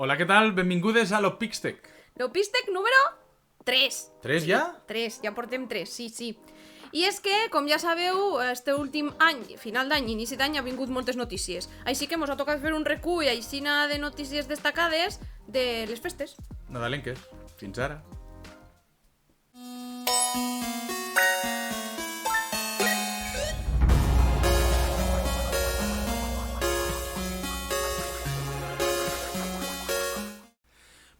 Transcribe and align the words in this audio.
Hola, 0.00 0.14
què 0.16 0.24
tal? 0.24 0.54
Benvingudes 0.56 1.10
a 1.12 1.18
l'Opixtec. 1.20 1.90
L'Opistec 2.16 2.70
número 2.72 3.00
3. 3.68 3.96
Tres 4.24 4.46
ja? 4.48 4.60
3, 4.88 5.18
ja 5.26 5.32
portem 5.36 5.66
3, 5.68 5.90
sí, 5.92 6.06
sí. 6.08 6.30
I 6.96 7.02
és 7.04 7.18
que, 7.20 7.34
com 7.52 7.68
ja 7.68 7.76
sabeu, 7.76 8.38
este 8.46 8.72
últim 8.72 9.10
any, 9.20 9.42
final 9.60 9.92
d'any, 9.92 10.08
inici 10.14 10.38
d'any, 10.40 10.56
ha 10.56 10.64
vingut 10.64 10.88
moltes 10.88 11.20
notícies. 11.20 11.68
Així 11.84 12.08
que 12.08 12.16
mos 12.16 12.32
ha 12.32 12.38
tocat 12.40 12.64
fer 12.64 12.72
un 12.72 12.88
recull 12.88 13.28
aixina 13.28 13.82
de 13.92 14.00
notícies 14.00 14.48
destacades 14.48 15.20
de 15.44 15.84
les 15.92 16.00
festes. 16.00 16.32
Nadalenques. 16.72 17.20
Fins 17.60 17.84
ara. 17.84 18.00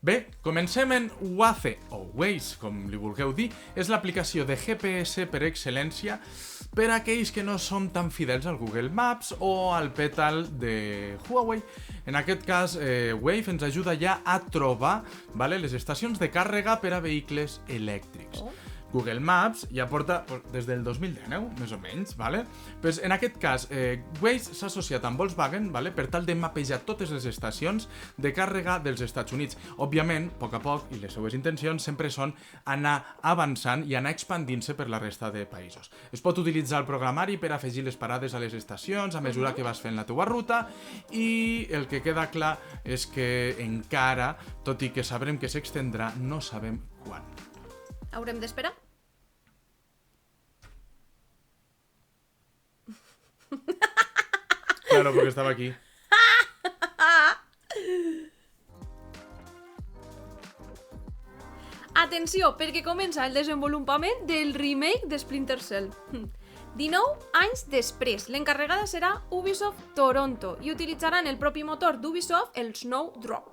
Bé, 0.02 0.30
comencem 0.40 0.92
en 0.92 1.10
Waze, 1.36 1.74
o 1.90 2.06
Waze, 2.16 2.54
com 2.56 2.86
li 2.88 2.96
vulgueu 2.96 3.34
dir. 3.36 3.50
És 3.76 3.90
l'aplicació 3.92 4.46
de 4.48 4.56
GPS 4.56 5.26
per 5.28 5.42
excel·lència 5.44 6.16
per 6.72 6.86
a 6.88 7.00
aquells 7.02 7.28
que 7.34 7.44
no 7.44 7.58
són 7.60 7.90
tan 7.92 8.08
fidels 8.14 8.48
al 8.48 8.56
Google 8.56 8.88
Maps 8.88 9.34
o 9.44 9.74
al 9.76 9.90
Petal 9.92 10.46
de 10.62 11.18
Huawei. 11.26 11.60
En 12.08 12.16
aquest 12.16 12.48
cas, 12.48 12.78
eh, 12.80 13.12
Wave 13.12 13.52
ens 13.52 13.66
ajuda 13.68 13.92
ja 14.00 14.22
a 14.24 14.38
trobar 14.40 15.02
vale, 15.34 15.60
les 15.60 15.76
estacions 15.76 16.18
de 16.18 16.30
càrrega 16.32 16.80
per 16.80 16.94
a 16.96 17.04
vehicles 17.04 17.60
elèctrics. 17.68 18.40
Oh. 18.40 18.69
Google 18.92 19.20
Maps 19.20 19.66
ja 19.74 19.86
porta 19.90 20.24
des 20.52 20.66
del 20.66 20.82
2019, 20.84 21.52
més 21.60 21.72
o 21.72 21.78
menys, 21.80 22.16
vale? 22.18 22.44
Pues 22.82 23.00
en 23.02 23.12
aquest 23.12 23.38
cas, 23.42 23.66
eh, 23.70 24.02
Waze 24.20 24.54
s'ha 24.54 24.66
associat 24.66 25.04
amb 25.04 25.20
Volkswagen 25.20 25.70
vale? 25.72 25.92
per 25.92 26.08
tal 26.10 26.26
de 26.26 26.34
mapejar 26.34 26.80
totes 26.86 27.10
les 27.14 27.26
estacions 27.26 27.88
de 28.16 28.32
càrrega 28.34 28.78
dels 28.82 29.00
Estats 29.00 29.32
Units. 29.32 29.58
Òbviament, 29.78 30.30
a 30.30 30.38
poc 30.40 30.54
a 30.54 30.62
poc, 30.62 30.88
i 30.94 31.00
les 31.00 31.12
seues 31.12 31.34
intencions 31.34 31.82
sempre 31.82 32.10
són 32.10 32.34
anar 32.64 33.16
avançant 33.22 33.84
i 33.86 33.94
anar 33.94 34.14
expandint-se 34.14 34.74
per 34.74 34.88
la 34.88 34.98
resta 34.98 35.30
de 35.30 35.46
països. 35.46 35.90
Es 36.12 36.22
pot 36.22 36.38
utilitzar 36.38 36.80
el 36.80 36.88
programari 36.88 37.38
per 37.38 37.52
afegir 37.52 37.84
les 37.84 37.96
parades 37.96 38.34
a 38.34 38.42
les 38.42 38.54
estacions 38.54 39.14
a 39.14 39.20
mesura 39.20 39.54
que 39.54 39.66
vas 39.66 39.80
fent 39.80 39.96
la 39.96 40.06
teua 40.08 40.26
ruta 40.28 40.66
i 41.12 41.66
el 41.70 41.86
que 41.90 42.02
queda 42.02 42.30
clar 42.30 42.56
és 42.84 43.06
que 43.06 43.56
encara, 43.62 44.34
tot 44.64 44.82
i 44.82 44.90
que 44.94 45.04
sabrem 45.06 45.38
que 45.38 45.50
s'extendrà, 45.50 46.12
no 46.20 46.40
sabem 46.40 46.80
quan. 47.04 47.24
Haurem 48.12 48.40
d'esperar? 48.42 48.74
Claro, 54.90 55.14
porque 55.14 55.28
estaba 55.28 55.50
aquí. 55.50 55.72
Atenció, 61.94 62.56
perquè 62.58 62.82
comença 62.82 63.26
el 63.26 63.34
desenvolupament 63.34 64.26
del 64.26 64.54
remake 64.54 65.06
de 65.06 65.18
Splinter 65.18 65.60
Cell. 65.60 65.90
19 66.78 67.30
anys 67.34 67.64
després, 67.70 68.28
l'encarregada 68.30 68.86
serà 68.86 69.10
Ubisoft 69.34 69.90
Toronto 69.98 70.54
i 70.62 70.70
utilitzaran 70.70 71.26
el 71.26 71.38
propi 71.38 71.64
motor 71.66 71.98
d'Ubisoft, 72.00 72.56
el 72.58 72.70
Snowdrop, 72.78 73.50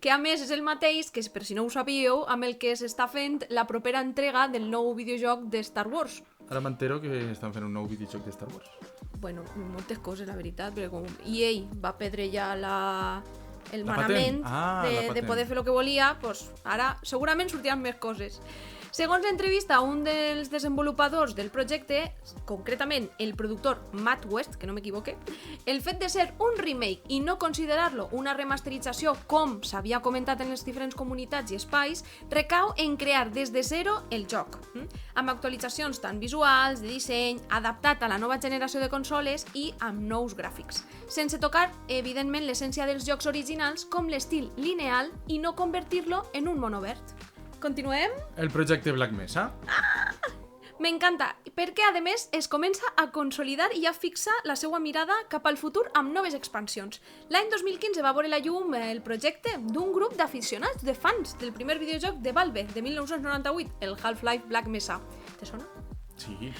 que 0.00 0.12
a 0.14 0.18
més 0.22 0.42
és 0.46 0.52
el 0.54 0.62
mateix 0.62 1.10
que, 1.10 1.22
per 1.34 1.42
si 1.44 1.58
no 1.58 1.66
ho 1.66 1.70
sabíeu, 1.70 2.22
amb 2.30 2.46
el 2.46 2.58
que 2.62 2.76
s'està 2.78 3.08
fent 3.10 3.42
la 3.50 3.66
propera 3.66 4.02
entrega 4.06 4.46
del 4.48 4.70
nou 4.70 4.94
videojoc 4.94 5.50
de 5.50 5.62
Star 5.66 5.88
Wars. 5.90 6.22
Ara 6.48 6.62
m'entero 6.62 7.00
que 7.02 7.26
estan 7.30 7.52
fent 7.54 7.66
un 7.66 7.74
nou 7.74 7.90
videojoc 7.90 8.24
de 8.26 8.34
Star 8.38 8.48
Wars. 8.54 8.99
Bueno, 9.20 9.44
moltes 9.74 9.98
coses, 10.00 10.26
la 10.28 10.36
veritat, 10.38 10.72
perquè 10.74 10.88
com 10.88 11.04
EA 11.28 11.50
va 11.82 11.92
perdre 11.98 12.30
ja 12.32 12.54
la, 12.56 13.22
el 13.72 13.84
La 13.84 13.92
manament. 13.92 14.40
Ah, 14.44 14.82
la 14.84 14.88
de, 14.88 14.94
de 14.96 15.08
patent. 15.10 15.26
poder 15.28 15.46
fer 15.46 15.58
el 15.58 15.64
que 15.66 15.74
volia, 15.76 16.14
doncs 16.22 16.46
ara 16.64 16.94
segurament 17.04 17.50
sortiran 17.52 17.82
més 17.84 17.98
coses. 18.00 18.40
Segons 18.90 19.22
l'entrevista 19.22 19.76
un 19.86 20.00
dels 20.02 20.48
desenvolupadors 20.50 21.36
del 21.38 21.52
projecte, 21.54 22.00
concretament 22.44 23.04
el 23.22 23.36
productor 23.38 23.78
Matt 23.92 24.24
West, 24.26 24.56
que 24.58 24.66
no 24.66 24.74
m'equivoque, 24.74 25.14
el 25.70 25.78
fet 25.80 26.00
de 26.02 26.08
ser 26.10 26.24
un 26.42 26.58
remake 26.58 27.06
i 27.14 27.20
no 27.22 27.36
considerar-lo 27.38 28.08
una 28.18 28.34
remasterització 28.34 29.14
com 29.30 29.60
s'havia 29.62 30.02
comentat 30.02 30.42
en 30.42 30.50
les 30.50 30.66
diferents 30.66 30.98
comunitats 30.98 31.54
i 31.54 31.60
espais, 31.60 32.02
recau 32.34 32.74
en 32.82 32.98
crear 32.98 33.28
des 33.30 33.54
de 33.54 33.62
zero 33.62 34.00
el 34.10 34.26
joc, 34.26 34.58
hm? 34.74 34.90
amb 35.22 35.36
actualitzacions 35.36 36.02
tant 36.02 36.18
visuals, 36.18 36.82
de 36.82 36.90
disseny, 36.90 37.38
adaptat 37.62 38.02
a 38.02 38.10
la 38.10 38.18
nova 38.18 38.40
generació 38.42 38.82
de 38.82 38.90
consoles 38.90 39.46
i 39.54 39.68
amb 39.78 40.02
nous 40.02 40.34
gràfics, 40.34 40.82
sense 41.06 41.38
tocar, 41.38 41.68
evidentment, 41.86 42.42
l'essència 42.42 42.90
dels 42.90 43.06
jocs 43.06 43.30
originals 43.30 43.86
com 43.86 44.10
l'estil 44.10 44.50
lineal 44.58 45.14
i 45.28 45.38
no 45.38 45.54
convertir-lo 45.54 46.24
en 46.34 46.50
un 46.50 46.58
monovert. 46.58 47.19
Continuem? 47.60 48.10
El 48.40 48.48
projecte 48.50 48.92
Black 48.92 49.12
Mesa. 49.12 49.50
M'encanta, 50.80 51.34
perquè 51.52 51.84
a 51.84 52.00
més 52.00 52.22
es 52.32 52.46
comença 52.48 52.88
a 52.96 53.10
consolidar 53.12 53.66
i 53.76 53.82
a 53.84 53.92
fixar 53.92 54.32
la 54.48 54.56
seva 54.56 54.78
mirada 54.80 55.18
cap 55.28 55.44
al 55.44 55.58
futur 55.60 55.82
amb 55.92 56.14
noves 56.16 56.32
expansions. 56.38 57.02
L'any 57.28 57.50
2015 57.52 58.00
va 58.00 58.14
veure 58.16 58.32
la 58.32 58.40
llum 58.40 58.72
el 58.78 59.02
projecte 59.04 59.58
d'un 59.60 59.92
grup 59.92 60.16
d'aficionats, 60.16 60.80
de 60.80 60.96
fans 60.96 61.36
del 61.42 61.52
primer 61.52 61.76
videojoc 61.82 62.24
de 62.24 62.32
Valve 62.32 62.64
de 62.72 62.86
1998, 62.88 63.76
el 63.84 63.94
Half-Life 64.00 64.48
Black 64.48 64.72
Mesa. 64.72 64.96
Te 65.36 65.52
sona? 65.52 65.68
Sí. 66.16 66.54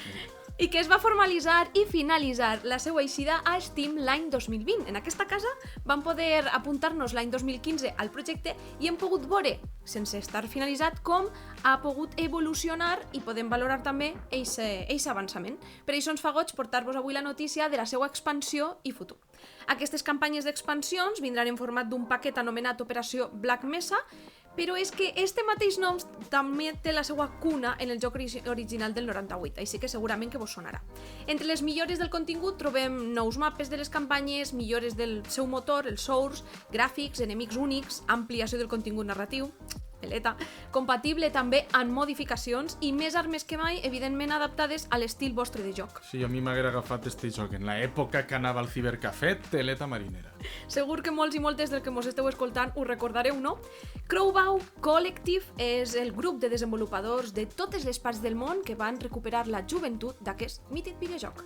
I 0.61 0.67
que 0.69 0.77
es 0.77 0.91
va 0.93 0.99
formalitzar 1.01 1.71
i 1.73 1.87
finalitzar 1.89 2.67
la 2.69 2.77
seva 2.83 3.01
eixida 3.01 3.39
a 3.49 3.55
Steam 3.65 3.95
l'any 4.05 4.27
2020. 4.29 4.91
En 4.91 4.99
aquesta 4.99 5.25
casa 5.25 5.49
vam 5.89 6.03
poder 6.05 6.43
apuntar-nos 6.53 7.15
l'any 7.17 7.31
2015 7.33 7.95
al 7.97 8.11
projecte 8.13 8.53
i 8.77 8.91
hem 8.91 8.99
pogut 9.01 9.25
veure, 9.31 9.55
sense 9.89 10.19
estar 10.21 10.43
finalitzat, 10.53 10.99
com 11.01 11.31
ha 11.65 11.73
pogut 11.81 12.13
evolucionar 12.21 12.99
i 13.17 13.23
podem 13.25 13.49
valorar 13.49 13.79
també 13.81 14.11
aquest 14.37 15.09
avançament. 15.09 15.57
Per 15.87 15.97
això 15.97 16.13
ens 16.13 16.21
fa 16.21 16.35
goig 16.37 16.53
portar-vos 16.53 16.99
avui 17.01 17.17
la 17.17 17.25
notícia 17.25 17.71
de 17.73 17.81
la 17.81 17.89
seva 17.89 18.11
expansió 18.13 18.75
i 18.85 18.93
futur. 18.93 19.17
Aquestes 19.73 20.05
campanyes 20.05 20.45
d'expansions 20.45 21.25
vindran 21.25 21.49
en 21.49 21.57
format 21.57 21.89
d'un 21.89 22.05
paquet 22.05 22.37
anomenat 22.37 22.85
Operació 22.85 23.31
Black 23.33 23.65
Mesa, 23.65 23.97
però 24.57 24.77
és 24.77 24.91
que 24.91 25.13
este 25.17 25.43
mateix 25.47 25.79
nom 25.79 25.97
també 26.29 26.73
té 26.83 26.93
la 26.93 27.05
seva 27.05 27.29
cuna 27.41 27.77
en 27.79 27.91
el 27.91 28.01
joc 28.01 28.15
ori- 28.19 28.43
original 28.51 28.93
del 28.95 29.07
98, 29.07 29.61
així 29.61 29.79
que 29.79 29.89
segurament 29.89 30.31
que 30.31 30.39
vos 30.39 30.53
sonarà. 30.57 30.83
Entre 31.27 31.47
les 31.47 31.63
millores 31.63 31.99
del 31.99 32.11
contingut 32.11 32.59
trobem 32.59 33.13
nous 33.15 33.39
mapes 33.39 33.71
de 33.71 33.77
les 33.79 33.89
campanyes, 33.89 34.53
millores 34.53 34.97
del 34.97 35.23
seu 35.29 35.47
motor, 35.47 35.87
el 35.87 35.99
source, 35.99 36.45
gràfics, 36.73 37.21
enemics 37.21 37.57
únics, 37.57 38.03
ampliació 38.09 38.59
del 38.59 38.69
contingut 38.69 39.07
narratiu, 39.07 39.51
peleta, 40.01 40.35
compatible 40.75 41.31
també 41.31 41.65
amb 41.77 41.93
modificacions 41.95 42.79
i 42.81 42.93
més 42.97 43.17
armes 43.19 43.45
que 43.45 43.59
mai, 43.61 43.81
evidentment 43.87 44.33
adaptades 44.33 44.87
a 44.91 44.99
l'estil 44.99 45.35
vostre 45.37 45.63
de 45.63 45.75
joc. 45.77 46.01
Sí, 46.11 46.23
a 46.25 46.29
mi 46.29 46.41
m'haguera 46.41 46.73
agafat 46.73 47.07
este 47.11 47.31
joc 47.31 47.55
en 47.59 47.69
l'època 47.69 48.25
que 48.27 48.39
anava 48.39 48.61
al 48.65 48.71
cibercafè, 48.73 49.37
teleta 49.51 49.87
marinera. 49.91 50.35
Segur 50.69 51.01
que 51.05 51.15
molts 51.15 51.37
i 51.37 51.45
moltes 51.45 51.71
del 51.71 51.85
que 51.85 51.93
mos 51.95 52.09
esteu 52.11 52.29
escoltant 52.29 52.75
ho 52.75 52.85
recordareu, 52.89 53.39
no? 53.41 53.59
Crowbow 54.11 54.61
Collective 54.81 55.55
és 55.61 55.95
el 55.95 56.13
grup 56.17 56.41
de 56.43 56.51
desenvolupadors 56.53 57.35
de 57.37 57.47
totes 57.47 57.85
les 57.87 58.01
parts 58.03 58.23
del 58.25 58.37
món 58.37 58.65
que 58.67 58.77
van 58.77 59.01
recuperar 59.01 59.47
la 59.49 59.65
joventut 59.67 60.19
d'aquest 60.25 60.67
mític 60.75 60.99
videojoc. 61.01 61.45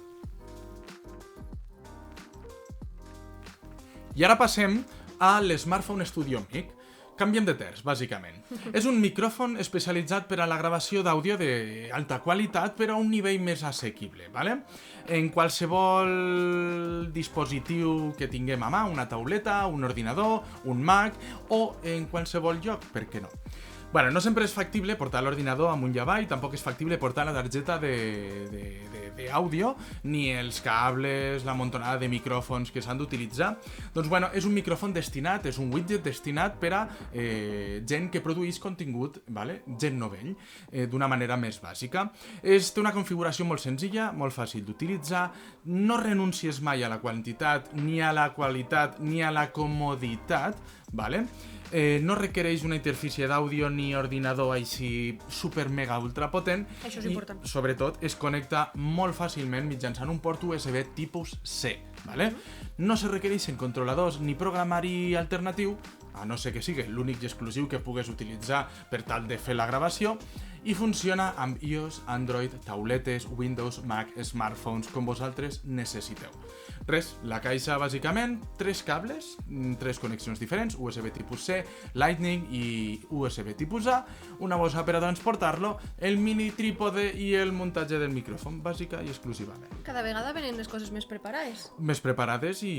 I 4.14 4.22
ara 4.22 4.36
passem 4.38 4.78
a 5.18 5.40
l'Smartphone 5.42 6.06
Studio 6.06 6.44
Mic. 6.52 6.73
Canviem 7.14 7.44
de 7.46 7.54
terç, 7.54 7.82
bàsicament. 7.86 8.40
És 8.78 8.88
un 8.90 8.98
micròfon 9.02 9.54
especialitzat 9.62 10.26
per 10.30 10.40
a 10.42 10.48
la 10.50 10.58
gravació 10.58 11.04
d'àudio 11.06 11.36
d'alta 11.38 12.18
qualitat, 12.24 12.74
però 12.78 12.96
a 12.96 13.02
un 13.02 13.12
nivell 13.12 13.38
més 13.44 13.62
assequible, 13.66 14.28
¿vale? 14.34 14.58
En 15.06 15.28
qualsevol 15.30 17.10
dispositiu 17.14 18.14
que 18.18 18.30
tinguem 18.32 18.62
a 18.66 18.72
mà, 18.72 18.84
una 18.90 19.06
tauleta, 19.08 19.62
un 19.70 19.84
ordinador, 19.86 20.42
un 20.64 20.82
Mac 20.82 21.14
o 21.54 21.76
en 21.84 22.08
qualsevol 22.10 22.58
lloc, 22.64 22.84
per 22.92 23.06
què 23.10 23.22
no? 23.22 23.30
Bueno, 23.94 24.10
no 24.10 24.18
sempre 24.18 24.42
és 24.42 24.50
factible 24.50 24.96
portar 24.98 25.20
l'ordinador 25.22 25.68
amunt 25.70 25.92
i 25.94 26.00
avall, 26.02 26.24
tampoc 26.26 26.56
és 26.58 26.62
factible 26.66 26.96
portar 26.98 27.22
la 27.28 27.30
targeta 27.36 27.76
d'àudio, 29.14 29.68
ni 30.10 30.34
els 30.34 30.58
cables, 30.64 31.46
la 31.46 31.54
montonada 31.54 32.00
de 32.02 32.08
micròfons 32.10 32.74
que 32.74 32.82
s'han 32.82 32.98
d'utilitzar. 32.98 33.52
Doncs 33.94 34.10
bueno, 34.10 34.32
és 34.34 34.50
un 34.50 34.54
micròfon 34.58 34.90
destinat, 34.98 35.46
és 35.46 35.62
un 35.62 35.70
widget 35.70 36.02
destinat 36.02 36.58
per 36.58 36.72
a 36.74 36.82
eh, 37.12 37.86
gent 37.86 38.10
que 38.10 38.18
produeix 38.18 38.58
contingut, 38.58 39.22
vale? 39.30 39.62
gent 39.78 39.94
novell, 40.02 40.34
eh, 40.72 40.90
d'una 40.90 41.06
manera 41.06 41.38
més 41.38 41.62
bàsica. 41.62 42.10
És, 42.42 42.74
té 42.74 42.82
una 42.82 42.90
configuració 42.98 43.46
molt 43.46 43.62
senzilla, 43.62 44.10
molt 44.10 44.34
fàcil 44.34 44.66
d'utilitzar, 44.66 45.30
no 45.70 46.02
renuncies 46.02 46.58
mai 46.66 46.82
a 46.82 46.90
la 46.90 46.98
quantitat, 46.98 47.70
ni 47.78 48.02
a 48.02 48.10
la 48.10 48.34
qualitat, 48.34 48.98
ni 48.98 49.22
a 49.22 49.30
la 49.30 49.52
comoditat, 49.54 50.58
vale? 50.90 51.28
Eh, 51.72 52.00
no 52.02 52.14
requereix 52.14 52.64
una 52.64 52.76
interfície 52.76 53.28
d'àudio 53.30 53.70
ni 53.70 53.94
ordinador 53.94 54.54
així 54.54 55.18
super 55.28 55.68
mega 55.68 55.98
ultra 55.98 56.30
potent 56.30 56.66
Això 56.84 57.00
és 57.00 57.06
i 57.06 57.12
important. 57.12 57.44
sobretot 57.48 58.02
es 58.04 58.16
connecta 58.16 58.70
molt 58.74 59.14
fàcilment 59.16 59.66
mitjançant 59.68 60.10
un 60.10 60.20
port 60.20 60.44
USB 60.44 60.82
tipus 60.94 61.38
C, 61.42 61.78
¿vale? 62.04 62.32
No 62.78 62.96
se 62.96 63.08
requereixen 63.08 63.56
controladors 63.56 64.20
ni 64.20 64.34
programari 64.34 65.14
alternatiu 65.14 65.76
a 66.14 66.24
no 66.24 66.38
ser 66.38 66.54
que 66.54 66.62
sigui 66.62 66.86
l'únic 66.88 67.22
i 67.22 67.30
exclusiu 67.30 67.68
que 67.68 67.82
pugues 67.82 68.08
utilitzar 68.08 68.64
per 68.90 69.02
tal 69.02 69.28
de 69.28 69.38
fer 69.38 69.58
la 69.58 69.66
gravació, 69.70 70.18
i 70.64 70.72
funciona 70.72 71.34
amb 71.36 71.60
iOS, 71.62 72.00
Android, 72.08 72.52
tauletes, 72.64 73.26
Windows, 73.36 73.82
Mac, 73.84 74.14
smartphones, 74.24 74.88
com 74.88 75.04
vosaltres 75.04 75.60
necessiteu. 75.64 76.32
Res, 76.88 77.14
la 77.24 77.40
caixa 77.44 77.76
bàsicament, 77.80 78.38
tres 78.60 78.82
cables, 78.84 79.34
mm, 79.46 79.76
tres 79.80 79.98
connexions 80.00 80.40
diferents, 80.40 80.76
USB 80.78 81.10
tipus 81.12 81.44
C, 81.44 81.64
Lightning 81.94 82.46
i 82.50 83.00
USB 83.10 83.54
tipus 83.56 83.86
A, 83.86 84.04
una 84.40 84.56
bossa 84.56 84.84
per 84.84 84.96
a 84.96 85.00
transportar-lo, 85.00 85.78
el 85.98 86.18
mini 86.18 86.50
trípode 86.50 87.10
i 87.12 87.34
el 87.34 87.52
muntatge 87.52 87.98
del 87.98 88.12
micròfon, 88.12 88.62
bàsica 88.62 89.02
i 89.02 89.08
exclusivament. 89.08 89.82
Cada 89.84 90.02
vegada 90.02 90.32
venen 90.32 90.56
les 90.56 90.68
coses 90.68 90.90
més 90.90 91.06
preparades. 91.06 91.70
Més 91.78 92.00
preparades 92.00 92.62
i... 92.62 92.76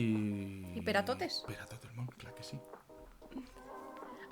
I 0.76 0.82
per 0.82 0.98
a 0.98 1.06
totes. 1.06 1.44
Per 1.46 1.58
a 1.62 1.66
tot 1.66 1.86
el 1.86 1.96
món, 1.96 2.10
clar 2.18 2.34
que 2.34 2.44
sí. 2.44 2.58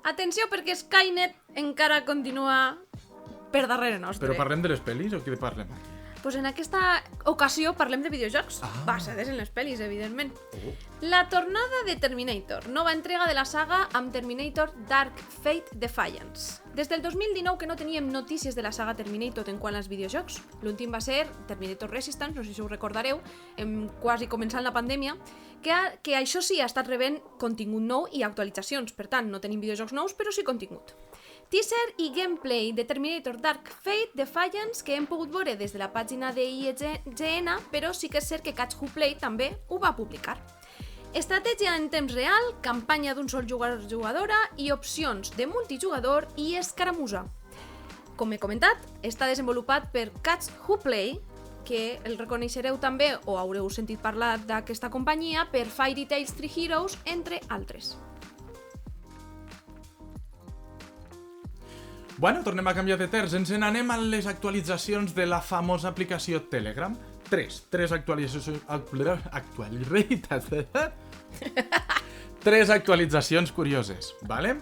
Atenció 0.04 0.44
perquè 0.52 0.74
Skynet 0.76 1.36
encara 1.60 2.02
continua 2.04 2.76
per 3.54 3.64
darrere 3.70 3.96
nostre. 4.02 4.28
Però 4.28 4.36
parlem 4.36 4.64
de 4.64 4.74
les 4.74 4.82
pel·lis 4.84 5.16
o 5.16 5.22
què 5.24 5.38
parlem 5.40 5.70
aquí? 5.72 5.93
Pues 6.24 6.36
en 6.40 6.46
aquesta 6.48 7.02
ocasió 7.28 7.74
parlem 7.76 8.00
de 8.00 8.08
videojocs 8.08 8.62
Ah. 8.62 8.70
basades 8.86 9.28
en 9.28 9.36
les 9.36 9.50
pel·lis, 9.52 9.78
evidentment. 9.84 10.32
Oh. 10.32 10.72
La 11.02 11.28
tornada 11.28 11.82
de 11.84 11.96
Terminator, 11.96 12.66
nova 12.70 12.94
entrega 12.94 13.26
de 13.28 13.34
la 13.34 13.44
saga 13.44 13.90
amb 13.92 14.10
Terminator 14.10 14.72
Dark 14.88 15.18
Fate 15.18 15.66
Defiance. 15.74 16.62
Des 16.72 16.88
del 16.88 17.02
2019 17.02 17.58
que 17.58 17.66
no 17.66 17.76
teníem 17.76 18.08
notícies 18.10 18.54
de 18.54 18.62
la 18.62 18.72
saga 18.72 18.96
Terminator 18.96 19.50
en 19.50 19.58
quant 19.58 19.76
als 19.76 19.88
videojocs. 19.88 20.40
L'últim 20.62 20.90
va 20.94 21.02
ser 21.02 21.26
Terminator 21.46 21.90
Resistance, 21.90 22.34
no 22.34 22.42
sé 22.42 22.54
si 22.54 22.62
us 22.62 22.70
recordareu, 22.70 23.20
em, 23.58 23.90
quasi 24.00 24.26
començant 24.26 24.64
la 24.64 24.72
pandèmia, 24.72 25.18
que, 25.62 25.72
ha, 25.72 25.98
que 26.02 26.16
això 26.16 26.40
sí 26.40 26.58
ha 26.58 26.64
estat 26.64 26.88
rebent 26.88 27.20
contingut 27.38 27.82
nou 27.82 28.08
i 28.12 28.22
actualitzacions. 28.22 28.92
Per 28.94 29.08
tant, 29.08 29.28
no 29.30 29.40
tenim 29.40 29.60
videojocs 29.60 29.92
nous, 29.92 30.16
però 30.16 30.32
sí 30.32 30.42
contingut. 30.42 30.94
Teaser 31.50 31.94
i 31.98 32.10
gameplay 32.14 32.72
de 32.72 32.84
Terminator 32.84 33.40
Dark 33.40 33.68
Fate 33.68 34.12
Defiance 34.14 34.82
que 34.84 34.94
hem 34.96 35.06
pogut 35.06 35.32
veure 35.32 35.56
des 35.60 35.72
de 35.74 35.78
la 35.78 35.90
pàgina 35.92 36.32
de 36.32 36.44
IGN, 36.44 37.50
però 37.72 37.92
sí 37.92 38.08
que 38.08 38.18
és 38.22 38.28
cert 38.28 38.44
que 38.44 38.54
Catch 38.54 38.78
Who 38.80 38.88
Play 38.94 39.16
també 39.20 39.52
ho 39.68 39.78
va 39.78 39.94
publicar. 39.96 40.38
Estratègia 41.14 41.76
en 41.76 41.90
temps 41.92 42.14
real, 42.14 42.54
campanya 42.62 43.14
d'un 43.14 43.28
sol 43.28 43.46
jugador 43.46 43.84
jugadora 43.90 44.38
i 44.56 44.72
opcions 44.74 45.30
de 45.36 45.46
multijugador 45.46 46.26
i 46.36 46.56
escaramusa. 46.58 47.26
Com 48.16 48.32
he 48.32 48.38
comentat, 48.38 48.80
està 49.02 49.28
desenvolupat 49.30 49.92
per 49.92 50.08
Catch 50.22 50.50
Who 50.64 50.80
Play, 50.82 51.20
que 51.64 52.00
el 52.04 52.18
reconeixereu 52.18 52.80
també 52.80 53.14
o 53.26 53.38
haureu 53.40 53.70
sentit 53.70 54.02
parlar 54.02 54.36
d'aquesta 54.46 54.90
companyia 54.90 55.46
per 55.52 55.66
Fairy 55.66 56.06
Tail 56.06 56.26
3 56.26 56.58
Heroes, 56.64 56.98
entre 57.06 57.40
altres. 57.48 57.94
Bueno, 62.16 62.44
tornem 62.44 62.66
a 62.70 62.74
canviar 62.74 62.98
de 63.00 63.08
terç. 63.10 63.34
Ens 63.34 63.50
n'anem 63.58 63.90
a 63.90 63.96
les 63.98 64.28
actualitzacions 64.30 65.14
de 65.16 65.26
la 65.26 65.40
famosa 65.42 65.88
aplicació 65.90 66.44
Telegram. 66.50 66.94
Tres. 67.28 67.64
Tres 67.70 67.92
actualitzacions... 67.92 68.62
Actualitats... 68.68 70.46
Tres 72.44 72.68
actualitzacions 72.70 73.50
curioses, 73.56 74.12
vale? 74.28 74.58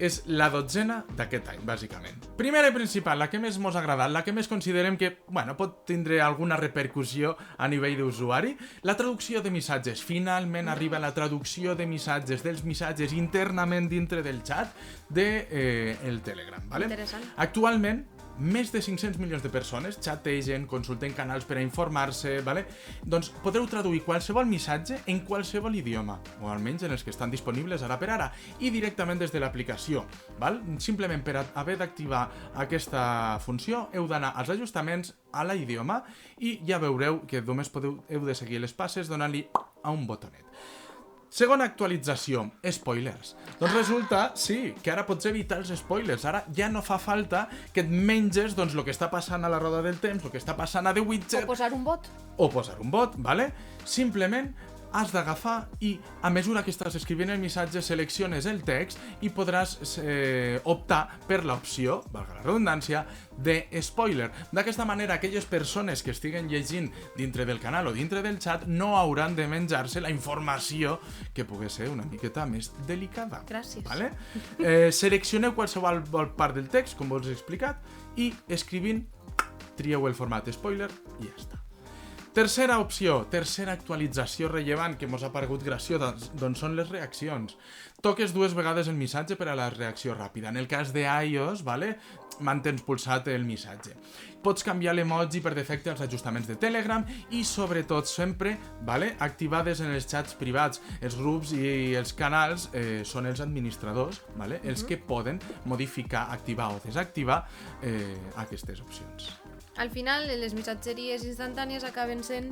És 0.00 0.22
la 0.32 0.48
dotzena 0.48 1.02
d'aquest 1.16 1.50
any, 1.52 1.60
bàsicament. 1.68 2.22
Primera 2.38 2.70
i 2.70 2.74
principal, 2.74 3.20
la 3.20 3.28
que 3.28 3.40
més 3.42 3.58
mos 3.60 3.76
ha 3.76 3.82
agradat, 3.82 4.08
la 4.12 4.22
que 4.24 4.32
més 4.32 4.48
considerem 4.48 4.96
que, 5.00 5.12
bueno, 5.28 5.56
pot 5.58 5.82
tindre 5.88 6.22
alguna 6.24 6.56
repercussió 6.56 7.34
a 7.58 7.68
nivell 7.68 7.98
d'usuari, 8.00 8.54
la 8.88 8.96
traducció 8.96 9.42
de 9.44 9.52
missatges. 9.52 10.00
Finalment 10.00 10.72
arriba 10.72 11.02
la 11.02 11.12
traducció 11.16 11.76
de 11.76 11.86
missatges, 11.86 12.40
dels 12.46 12.64
missatges 12.64 13.12
internament 13.12 13.90
dintre 13.92 14.24
del 14.24 14.40
xat 14.46 14.72
de 15.10 15.28
eh, 15.50 15.98
el 16.08 16.22
Telegram, 16.24 16.64
vale? 16.72 16.88
Interessant. 16.88 17.28
Actualment, 17.44 18.06
més 18.40 18.72
de 18.72 18.80
500 18.82 19.20
milions 19.20 19.44
de 19.44 19.52
persones 19.52 19.98
xategen, 20.00 20.66
consulten 20.66 21.12
canals 21.14 21.44
per 21.44 21.58
a 21.60 21.62
informar-se, 21.62 22.38
vale? 22.46 22.64
doncs 23.04 23.30
podreu 23.44 23.66
traduir 23.68 24.02
qualsevol 24.06 24.48
missatge 24.48 25.02
en 25.12 25.20
qualsevol 25.28 25.76
idioma, 25.76 26.18
o 26.40 26.48
almenys 26.48 26.86
en 26.88 26.96
els 26.96 27.04
que 27.04 27.12
estan 27.12 27.30
disponibles 27.30 27.84
ara 27.84 27.98
per 28.00 28.10
ara, 28.16 28.30
i 28.58 28.72
directament 28.72 29.20
des 29.20 29.32
de 29.32 29.40
l'aplicació. 29.40 30.06
val? 30.40 30.60
Simplement 30.80 31.22
per 31.22 31.44
haver 31.54 31.76
d'activar 31.78 32.26
aquesta 32.54 33.38
funció 33.44 33.88
heu 33.92 34.08
d'anar 34.08 34.32
als 34.36 34.50
ajustaments 34.50 35.14
a 35.32 35.44
la 35.44 35.54
idioma 35.54 36.02
i 36.38 36.58
ja 36.66 36.80
veureu 36.80 37.22
que 37.26 37.42
només 37.42 37.68
podeu, 37.68 38.00
heu 38.08 38.24
de 38.26 38.34
seguir 38.34 38.60
les 38.60 38.72
passes 38.72 39.08
donant-li 39.08 39.46
a 39.82 39.90
un 39.90 40.06
botonet. 40.06 40.44
Segona 41.30 41.68
actualització, 41.70 42.48
spoilers. 42.74 43.36
Doncs 43.60 43.74
resulta, 43.76 44.32
sí, 44.34 44.74
que 44.82 44.90
ara 44.90 45.04
pots 45.06 45.28
evitar 45.30 45.60
els 45.62 45.70
spoilers. 45.78 46.24
Ara 46.26 46.40
ja 46.56 46.66
no 46.68 46.82
fa 46.82 46.98
falta 46.98 47.44
que 47.72 47.84
et 47.84 47.92
menges 47.92 48.56
doncs, 48.58 48.74
el 48.74 48.82
que 48.84 48.90
està 48.90 49.06
passant 49.12 49.46
a 49.46 49.50
la 49.52 49.60
roda 49.62 49.78
del 49.86 50.00
temps, 50.02 50.24
el 50.26 50.32
que 50.34 50.40
està 50.42 50.56
passant 50.58 50.90
a 50.90 50.94
The 50.96 51.04
Witcher, 51.06 51.44
O 51.44 51.52
posar 51.52 51.70
un 51.72 51.84
bot. 51.86 52.08
o 52.36 52.50
posar 52.50 52.80
un 52.82 52.90
bot, 52.90 53.14
¿vale? 53.18 53.52
Simplement 53.84 54.50
has 54.92 55.12
d'agafar 55.12 55.68
i 55.80 55.94
a 56.22 56.30
mesura 56.30 56.62
que 56.64 56.72
estàs 56.72 56.96
escrivint 56.98 57.30
el 57.30 57.40
missatge 57.42 57.82
selecciones 57.84 58.46
el 58.50 58.62
text 58.66 58.98
i 59.24 59.30
podràs 59.34 59.76
eh, 60.02 60.60
optar 60.64 61.02
per 61.28 61.42
l'opció, 61.46 62.00
valga 62.12 62.38
la 62.38 62.44
redundància, 62.44 63.04
de 63.40 63.64
spoiler. 63.80 64.28
D'aquesta 64.52 64.84
manera, 64.84 65.16
aquelles 65.16 65.46
persones 65.48 66.02
que 66.04 66.12
estiguen 66.12 66.50
llegint 66.50 66.90
dintre 67.16 67.46
del 67.48 67.60
canal 67.60 67.88
o 67.88 67.94
dintre 67.96 68.22
del 68.22 68.38
chat 68.38 68.66
no 68.68 68.96
hauran 68.98 69.36
de 69.36 69.46
menjar-se 69.48 70.02
la 70.02 70.10
informació 70.12 70.98
que 71.34 71.46
pugui 71.48 71.70
ser 71.72 71.88
una 71.90 72.04
miqueta 72.04 72.44
més 72.46 72.72
delicada. 72.88 73.42
Gràcies. 73.48 73.86
Vale? 73.86 74.12
Eh, 74.58 74.90
seleccioneu 74.92 75.54
qualsevol 75.56 76.02
part 76.36 76.58
del 76.58 76.68
text, 76.68 76.98
com 76.98 77.08
vos 77.08 77.26
he 77.26 77.36
explicat, 77.36 77.80
i 78.20 78.32
escrivint 78.48 79.06
trieu 79.80 80.06
el 80.06 80.14
format 80.18 80.50
spoiler 80.52 80.90
i 81.20 81.30
ja 81.30 81.34
està. 81.38 81.59
Tercera 82.30 82.78
opció, 82.78 83.24
tercera 83.26 83.72
actualització 83.74 84.46
rellevant 84.52 84.92
que 84.94 85.08
mos 85.10 85.24
ha 85.26 85.32
paregut 85.34 85.64
graciosa, 85.66 86.12
doncs 86.38 86.60
són 86.62 86.76
les 86.78 86.86
reaccions. 86.86 87.56
Toques 88.06 88.30
dues 88.30 88.54
vegades 88.54 88.86
el 88.86 88.94
missatge 88.94 89.34
per 89.34 89.48
a 89.50 89.56
la 89.58 89.66
reacció 89.72 90.14
ràpida. 90.14 90.52
En 90.54 90.60
el 90.60 90.68
cas 90.70 90.92
de 90.94 91.02
iOS, 91.08 91.64
vale, 91.66 91.96
mantens 92.38 92.86
pulsat 92.86 93.26
el 93.34 93.42
missatge. 93.48 93.96
Pots 94.46 94.62
canviar 94.62 94.94
l'emoji 94.94 95.42
per 95.42 95.56
defecte 95.58 95.90
als 95.90 96.04
ajustaments 96.06 96.46
de 96.46 96.54
Telegram 96.54 97.02
i 97.34 97.42
sobretot 97.42 98.06
sempre 98.06 98.54
vale, 98.86 99.10
activades 99.18 99.82
en 99.82 99.90
els 99.90 100.06
xats 100.06 100.38
privats. 100.38 100.78
Els 101.02 101.18
grups 101.18 101.50
i 101.58 101.96
els 101.98 102.14
canals 102.14 102.70
eh, 102.70 103.02
són 103.02 103.26
els 103.26 103.42
administradors, 103.42 104.22
vale, 104.38 104.62
els 104.62 104.86
que 104.86 105.02
poden 105.02 105.42
modificar, 105.66 106.28
activar 106.30 106.70
o 106.76 106.82
desactivar 106.86 107.42
eh, 107.82 108.14
aquestes 108.46 108.86
opcions. 108.86 109.32
Al 109.80 109.88
final, 109.88 110.26
les 110.28 110.52
missatgeries 110.52 111.22
instantànies 111.24 111.86
acaben 111.88 112.20
sent 112.20 112.50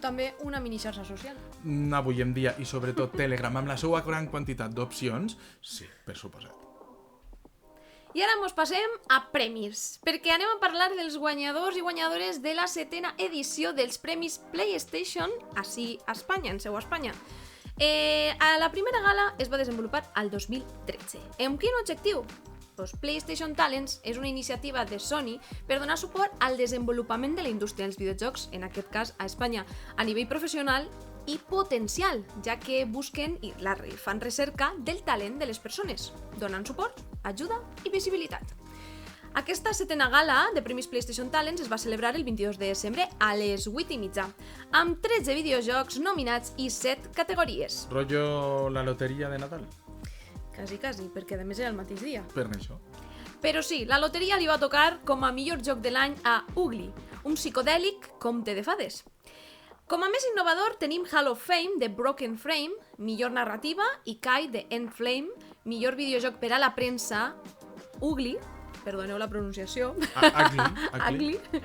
també 0.00 0.30
una 0.40 0.56
mini 0.64 0.78
xarxa 0.80 1.04
social. 1.04 1.36
Mm, 1.62 1.92
avui 1.98 2.22
en 2.24 2.32
dia, 2.32 2.54
i 2.56 2.64
sobretot 2.64 3.12
Telegram, 3.12 3.58
amb 3.60 3.68
la 3.68 3.76
seva 3.76 4.00
gran 4.06 4.30
quantitat 4.32 4.72
d'opcions, 4.72 5.36
sí, 5.60 5.84
per 6.06 6.16
suposat. 6.16 6.54
I 8.16 8.24
ara 8.24 8.38
mos 8.40 8.54
passem 8.56 8.94
a 9.12 9.18
premis, 9.28 9.98
perquè 10.00 10.32
anem 10.32 10.54
a 10.54 10.60
parlar 10.62 10.88
dels 10.94 11.18
guanyadors 11.20 11.76
i 11.76 11.84
guanyadores 11.84 12.40
de 12.40 12.54
la 12.56 12.64
setena 12.72 13.12
edició 13.20 13.74
dels 13.76 14.00
Premis 14.00 14.38
PlayStation, 14.54 15.34
així 15.60 15.98
a 16.06 16.16
Espanya, 16.16 16.54
en 16.56 16.62
seu 16.64 16.78
a 16.78 16.80
Espanya. 16.80 17.12
Eh, 17.76 18.32
a 18.40 18.56
la 18.56 18.72
primera 18.72 19.04
gala 19.04 19.34
es 19.36 19.52
va 19.52 19.60
desenvolupar 19.60 20.06
al 20.14 20.32
2013. 20.32 21.20
Amb 21.44 21.60
quin 21.60 21.76
objectiu? 21.82 22.24
Pues 22.76 22.92
PlayStation 22.92 23.54
Talents 23.56 24.00
és 24.04 24.18
una 24.20 24.28
iniciativa 24.28 24.84
de 24.84 24.98
Sony 25.00 25.38
per 25.66 25.78
donar 25.80 25.96
suport 25.96 26.34
al 26.44 26.58
desenvolupament 26.60 27.32
de 27.34 27.46
la 27.46 27.48
indústria 27.48 27.86
dels 27.86 27.96
videojocs, 27.96 28.50
en 28.52 28.66
aquest 28.68 28.90
cas 28.92 29.14
a 29.16 29.24
Espanya, 29.24 29.64
a 29.96 30.04
nivell 30.04 30.28
professional 30.28 30.84
i 31.26 31.38
potencial, 31.48 32.20
ja 32.44 32.58
que 32.60 32.84
busquen 32.84 33.38
i 33.40 33.54
la 33.64 33.74
fan 33.96 34.20
recerca 34.20 34.74
del 34.76 35.00
talent 35.08 35.40
de 35.40 35.48
les 35.48 35.58
persones, 35.58 36.12
donant 36.38 36.68
suport, 36.68 37.00
ajuda 37.24 37.62
i 37.84 37.90
visibilitat. 37.90 38.52
Aquesta 39.36 39.72
setena 39.76 40.08
gala 40.08 40.36
de 40.54 40.62
Premis 40.64 40.86
PlayStation 40.88 41.28
Talents 41.32 41.60
es 41.64 41.72
va 41.72 41.80
celebrar 41.80 42.14
el 42.16 42.24
22 42.24 42.60
de 42.60 42.70
desembre 42.72 43.08
a 43.18 43.34
les 43.36 43.66
8 43.68 43.92
i 43.92 43.98
mitja, 43.98 44.28
amb 44.72 45.00
13 45.00 45.34
videojocs 45.40 45.98
nominats 46.00 46.54
i 46.56 46.70
7 46.70 47.12
categories. 47.16 47.86
Rollo 47.90 48.70
la 48.70 48.84
loteria 48.84 49.28
de 49.28 49.38
Nadal, 49.38 49.66
Quasi, 50.56 50.78
quasi, 50.80 51.08
perquè 51.12 51.38
a 51.38 51.44
més 51.44 51.60
era 51.60 51.70
el 51.70 51.76
mateix 51.76 52.00
dia. 52.02 52.24
per 52.34 52.46
això. 52.48 52.78
Però 53.42 53.60
sí, 53.62 53.84
la 53.84 53.98
loteria 54.00 54.38
li 54.40 54.46
va 54.48 54.58
tocar 54.58 55.00
com 55.04 55.24
a 55.24 55.32
millor 55.32 55.60
joc 55.62 55.82
de 55.84 55.90
l'any 55.92 56.16
a 56.24 56.38
Ugly, 56.56 56.88
un 57.24 57.36
psicodèlic 57.36 58.08
compte 58.18 58.54
de 58.54 58.64
fades. 58.64 59.04
Com 59.86 60.02
a 60.02 60.08
més 60.10 60.24
innovador 60.32 60.74
tenim 60.80 61.04
Hall 61.12 61.28
of 61.28 61.44
Fame 61.44 61.78
de 61.78 61.88
Broken 61.88 62.38
Frame, 62.38 62.74
millor 62.98 63.30
narrativa, 63.30 63.84
i 64.04 64.16
Kai 64.18 64.48
de 64.50 64.66
End 64.70 64.90
Flame, 64.90 65.28
millor 65.64 65.94
videojoc 65.94 66.40
per 66.40 66.54
a 66.56 66.58
la 66.58 66.72
premsa, 66.74 67.34
Ugly, 68.00 68.34
perdoneu 68.86 69.18
la 69.18 69.26
pronunciació, 69.28 69.90
A- 70.14 70.30
Ugly, 70.46 70.62
ugly. 70.94 71.34
Ugly, 71.34 71.62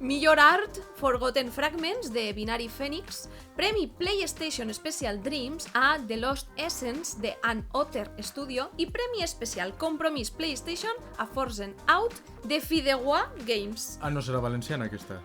Millor 0.00 0.40
Art, 0.42 0.80
Forgotten 0.98 1.52
Fragments 1.54 2.10
de 2.12 2.26
Binary 2.34 2.68
Phoenix, 2.68 3.28
Premi 3.56 3.86
PlayStation 3.86 4.72
Special 4.74 5.22
Dreams 5.22 5.68
a 5.78 5.98
The 6.08 6.16
Lost 6.18 6.48
Essence 6.58 7.20
de 7.22 7.36
An 7.46 7.62
Otter 7.72 8.10
Studio 8.20 8.70
i 8.76 8.88
Premi 8.90 9.22
Especial 9.22 9.72
Compromís 9.78 10.30
PlayStation 10.34 10.92
a 11.18 11.26
Forzen 11.26 11.74
Out 11.88 12.14
de 12.44 12.60
Fideuà 12.60 13.28
Games. 13.46 13.98
Ah, 14.02 14.10
no 14.10 14.20
serà 14.20 14.40
valenciana 14.42 14.90
aquesta. 14.90 15.20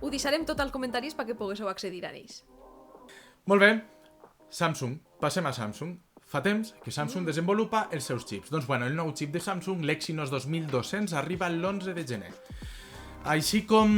Ho 0.00 0.10
deixarem 0.12 0.44
tot 0.46 0.60
als 0.62 0.70
comentaris 0.70 1.16
perquè 1.16 1.34
poguéssiu 1.34 1.66
accedir 1.72 2.04
a 2.06 2.12
ells. 2.14 2.42
Molt 3.48 3.62
bé, 3.64 3.70
Samsung. 4.50 4.98
Passem 5.18 5.46
a 5.48 5.52
Samsung. 5.52 5.96
Fa 6.28 6.42
temps 6.44 6.74
que 6.84 6.92
Samsung 6.92 7.24
desenvolupa 7.24 7.86
els 7.96 8.04
seus 8.10 8.26
xips. 8.28 8.52
Doncs 8.52 8.66
bueno, 8.68 8.84
el 8.84 8.96
nou 8.96 9.14
xip 9.16 9.32
de 9.32 9.40
Samsung, 9.40 9.86
l'Exynos 9.88 10.28
2200, 10.34 11.16
arriba 11.16 11.48
l'11 11.48 11.96
de 11.96 12.04
gener. 12.04 12.34
Així 13.28 13.64
com 13.68 13.90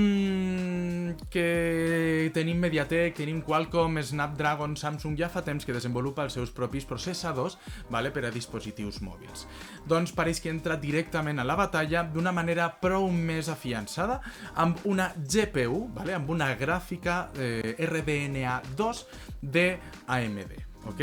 que 1.30 2.30
tenim 2.34 2.62
Mediatek, 2.62 3.18
tenim 3.18 3.42
Qualcomm, 3.46 4.00
Snapdragon, 4.02 4.78
Samsung 4.80 5.18
ja 5.18 5.28
fa 5.30 5.42
temps 5.46 5.66
que 5.66 5.74
desenvolupa 5.76 6.24
els 6.24 6.38
seus 6.38 6.54
propis 6.54 6.86
processadors 6.88 7.58
vale, 7.92 8.14
per 8.14 8.24
a 8.26 8.32
dispositius 8.34 9.02
mòbils. 9.04 9.44
Doncs 9.90 10.14
pareix 10.16 10.40
que 10.40 10.50
entra 10.50 10.78
directament 10.80 11.38
a 11.38 11.46
la 11.46 11.58
batalla 11.58 12.06
d'una 12.06 12.32
manera 12.32 12.70
prou 12.80 13.10
més 13.12 13.50
afiançada 13.52 14.20
amb 14.54 14.80
una 14.88 15.12
GPU, 15.18 15.84
vale, 15.98 16.16
amb 16.16 16.30
una 16.32 16.54
gràfica 16.58 17.28
eh, 17.36 17.76
RDNA 17.90 18.60
2 18.78 19.06
de 19.42 19.70
AMD. 20.06 20.69
Ok? 20.88 21.00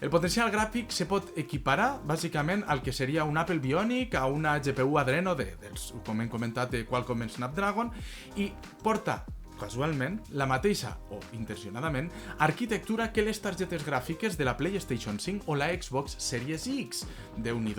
El 0.00 0.10
potencial 0.12 0.52
gràfic 0.54 0.92
se 0.94 1.08
pot 1.10 1.32
equiparar 1.40 1.98
bàsicament 2.06 2.62
al 2.70 2.82
que 2.84 2.94
seria 2.94 3.26
un 3.26 3.38
Apple 3.40 3.58
Bionic 3.58 4.14
a 4.14 4.26
una 4.30 4.58
GPU 4.62 4.98
Adreno 5.00 5.34
de, 5.38 5.50
dels, 5.62 5.90
com 6.06 6.20
hem 6.22 6.30
comentat, 6.30 6.70
de 6.70 6.84
Qualcomm 6.86 7.26
Snapdragon 7.28 7.90
i 8.36 8.52
porta 8.84 9.24
casualment, 9.60 10.20
la 10.38 10.46
mateixa, 10.50 10.96
o 11.10 11.20
intencionadament, 11.36 12.10
arquitectura 12.38 13.10
que 13.12 13.24
les 13.26 13.40
targetes 13.42 13.84
gràfiques 13.86 14.38
de 14.38 14.46
la 14.46 14.56
PlayStation 14.56 15.18
5 15.18 15.46
o 15.46 15.56
la 15.58 15.70
Xbox 15.74 16.16
Series 16.18 16.66
X. 16.66 17.06
déu 17.36 17.58
nhi 17.60 17.74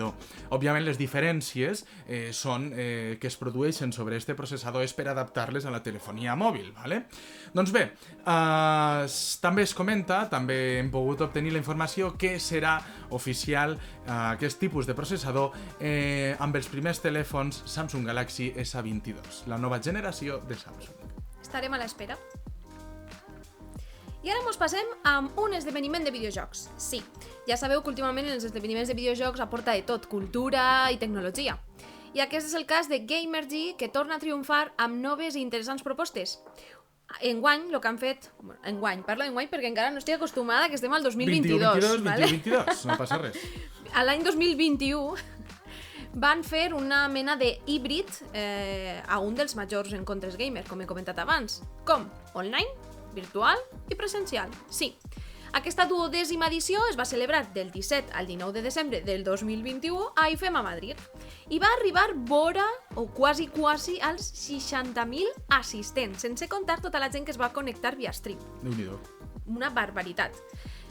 Òbviament, 0.50 0.84
les 0.86 0.98
diferències 0.98 1.84
eh, 2.06 2.30
són 2.32 2.70
eh, 2.72 3.18
que 3.20 3.28
es 3.28 3.36
produeixen 3.36 3.92
sobre 3.92 4.16
este 4.16 4.34
processador 4.34 4.84
és 4.84 4.94
per 4.96 5.08
adaptar-les 5.10 5.66
a 5.66 5.70
la 5.74 5.82
telefonia 5.82 6.36
mòbil, 6.36 6.72
¿vale? 6.72 7.04
Doncs 7.52 7.72
bé, 7.74 7.82
eh, 8.24 9.06
també 9.42 9.66
es 9.66 9.74
comenta, 9.74 10.22
també 10.30 10.78
hem 10.78 10.90
pogut 10.90 11.20
obtenir 11.26 11.52
la 11.52 11.60
informació 11.62 12.14
que 12.16 12.38
serà 12.40 12.78
oficial 13.10 13.76
eh, 13.76 14.10
aquest 14.10 14.60
tipus 14.60 14.86
de 14.86 14.96
processador 14.96 15.52
eh, 15.80 16.36
amb 16.38 16.56
els 16.56 16.70
primers 16.72 17.02
telèfons 17.04 17.64
Samsung 17.66 18.06
Galaxy 18.06 18.52
S22, 18.56 19.46
la 19.50 19.58
nova 19.58 19.82
generació 19.82 20.40
de 20.48 20.58
Samsung. 20.58 21.09
Estarem 21.40 21.74
a 21.74 21.80
l'espera. 21.80 22.18
I 24.20 24.28
ara 24.28 24.42
mos 24.44 24.58
passem 24.60 24.84
amb 25.08 25.38
un 25.40 25.54
esdeveniment 25.56 26.04
de 26.04 26.12
videojocs. 26.12 26.66
Sí, 26.76 27.00
ja 27.48 27.56
sabeu 27.56 27.80
que 27.80 27.88
últimament 27.88 28.28
en 28.28 28.36
els 28.36 28.44
esdeveniments 28.44 28.90
de 28.92 28.96
videojocs 28.98 29.40
aporta 29.40 29.72
de 29.72 29.84
tot, 29.88 30.10
cultura 30.12 30.90
i 30.92 31.00
tecnologia. 31.00 31.56
I 32.12 32.20
aquest 32.24 32.50
és 32.50 32.56
el 32.58 32.66
cas 32.66 32.90
de 32.90 32.98
Gamergy, 33.06 33.76
que 33.78 33.88
torna 33.88 34.18
a 34.18 34.22
triomfar 34.22 34.74
amb 34.76 35.00
noves 35.00 35.38
i 35.38 35.44
interessants 35.44 35.86
propostes. 35.86 36.36
Enguany, 37.26 37.70
el 37.72 37.80
que 37.80 37.88
han 37.88 37.98
fet... 37.98 38.28
Enguany, 38.68 39.02
parlo 39.06 39.24
d'enguany 39.24 39.48
perquè 39.50 39.70
encara 39.70 39.90
no 39.90 40.02
estic 40.02 40.18
acostumada 40.18 40.68
que 40.68 40.76
estem 40.78 40.92
al 40.92 41.02
2022. 41.06 41.80
21, 41.80 41.80
22, 41.80 42.04
¿vale? 42.04 42.28
21, 42.36 42.64
22, 42.68 42.86
no 42.86 42.98
passa 43.00 43.18
res. 43.24 43.40
a 43.96 44.04
l'any 44.06 44.22
2021 44.26 45.39
van 46.14 46.44
fer 46.44 46.72
una 46.74 47.06
mena 47.08 47.36
de 47.36 47.60
híbrid 47.66 48.08
eh, 48.32 49.02
a 49.06 49.18
un 49.20 49.34
dels 49.34 49.56
majors 49.56 49.92
encontres 49.94 50.36
gamer, 50.36 50.64
com 50.68 50.80
he 50.80 50.88
comentat 50.88 51.18
abans. 51.22 51.60
Com? 51.86 52.08
Online, 52.34 52.68
virtual 53.14 53.58
i 53.88 53.98
presencial. 53.98 54.50
Sí. 54.70 54.94
Aquesta 55.52 55.88
duodècima 55.90 56.46
edició 56.46 56.78
es 56.86 56.98
va 56.98 57.04
celebrar 57.08 57.42
del 57.54 57.72
17 57.74 58.12
al 58.14 58.28
19 58.28 58.52
de 58.54 58.62
desembre 58.62 59.00
del 59.02 59.24
2021 59.26 60.12
a 60.14 60.28
IFEM 60.30 60.60
a 60.60 60.62
Madrid 60.62 61.00
i 61.50 61.58
va 61.58 61.72
arribar 61.74 62.12
vora, 62.14 62.66
o 62.94 63.08
quasi 63.10 63.48
quasi, 63.48 63.98
als 64.00 64.30
60.000 64.46 65.26
assistents, 65.58 66.22
sense 66.22 66.46
comptar 66.48 66.78
tota 66.80 67.02
la 67.02 67.10
gent 67.10 67.26
que 67.26 67.34
es 67.34 67.40
va 67.40 67.50
connectar 67.52 67.96
via 67.98 68.14
stream 68.14 68.38
déu 68.62 68.76
nhi 68.78 68.86
una 69.50 69.70
barbaritat. 69.74 70.36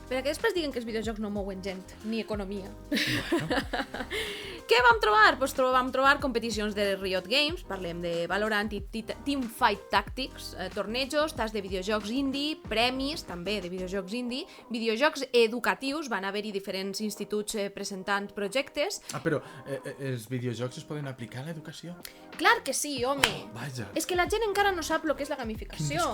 Per 0.09 0.23
que 0.23 0.31
després 0.31 0.55
diguen 0.55 0.73
que 0.73 0.81
els 0.81 0.87
videojocs 0.87 1.21
no 1.21 1.29
mouen 1.31 1.61
gent, 1.63 1.93
ni 2.09 2.19
economia. 2.19 2.71
Què 4.69 4.77
vam 4.85 4.99
trobar? 5.01 5.31
Pues 5.41 5.55
tro 5.57 5.71
vam 5.73 5.87
trobar 5.89 6.19
competicions 6.21 6.75
de 6.77 6.91
Riot 6.99 7.25
Games, 7.25 7.63
parlem 7.65 8.03
de 8.03 8.27
Valorant 8.29 8.67
i 8.77 8.83
Ti- 8.93 9.15
Teamfight 9.25 9.87
Tactics, 9.89 10.51
eh, 10.61 10.67
tornejos, 10.69 11.33
tas 11.33 11.49
de 11.55 11.63
videojocs 11.65 12.11
indie, 12.13 12.59
premis 12.69 13.23
també 13.25 13.55
de 13.63 13.71
videojocs 13.73 14.13
indie, 14.13 14.45
videojocs 14.69 15.23
educatius, 15.33 16.05
van 16.13 16.27
haver-hi 16.29 16.51
diferents 16.53 17.01
instituts 17.01 17.55
eh, 17.57 17.71
presentant 17.73 18.29
projectes. 18.37 18.99
Ah, 19.17 19.23
però 19.25 19.39
eh, 19.65 19.79
eh, 19.79 19.95
els 20.11 20.27
videojocs 20.29 20.77
es 20.77 20.85
poden 20.85 21.09
aplicar 21.09 21.41
a 21.41 21.47
l'educació? 21.47 21.95
Clar 22.37 22.59
que 22.61 22.75
sí, 22.77 22.99
home! 23.03 23.31
Vaja. 23.55 23.87
És 23.97 24.05
que 24.05 24.15
la 24.19 24.27
gent 24.29 24.45
encara 24.45 24.69
no 24.71 24.85
sap 24.85 25.07
el 25.09 25.15
que 25.17 25.25
és 25.25 25.31
la 25.33 25.39
gamificació. 25.41 26.11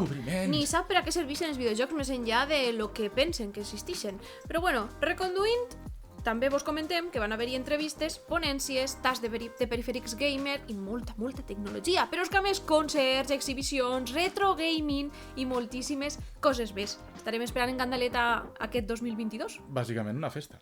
Ni 0.47 0.63
sap 0.65 0.87
per 0.87 1.01
a 1.01 1.03
què 1.03 1.11
serveixen 1.11 1.51
els 1.51 1.59
videojocs 1.59 1.99
més 1.99 2.13
enllà 2.15 2.45
de 2.47 2.69
lo 2.71 2.93
que 2.95 3.11
pensen 3.11 3.51
que 3.51 3.67
existeixen. 3.67 4.15
Però 4.47 4.63
bueno, 4.63 4.87
reconduint, 5.03 5.67
també 6.25 6.49
vos 6.49 6.65
comentem 6.65 7.11
que 7.13 7.21
van 7.21 7.31
haver-hi 7.35 7.55
entrevistes, 7.55 8.17
ponències, 8.27 8.97
tas 9.05 9.21
de, 9.21 9.29
peri 9.29 9.51
de 9.59 9.67
perifèrics 9.69 10.17
gamer 10.17 10.57
i 10.73 10.75
molta, 10.75 11.13
molta 11.21 11.45
tecnologia. 11.45 12.07
Però 12.09 12.25
és 12.25 12.31
que 12.33 12.39
a 12.41 12.43
més, 12.43 12.61
concerts, 12.65 13.33
exhibicions, 13.35 14.15
retro 14.17 14.55
gaming 14.57 15.11
i 15.37 15.45
moltíssimes 15.45 16.17
coses 16.41 16.73
més. 16.73 16.97
Estarem 17.15 17.45
esperant 17.45 17.75
en 17.75 17.83
Candaleta 17.83 18.23
aquest 18.57 18.89
2022. 18.89 19.59
Bàsicament 19.69 20.17
una 20.17 20.33
festa. 20.33 20.57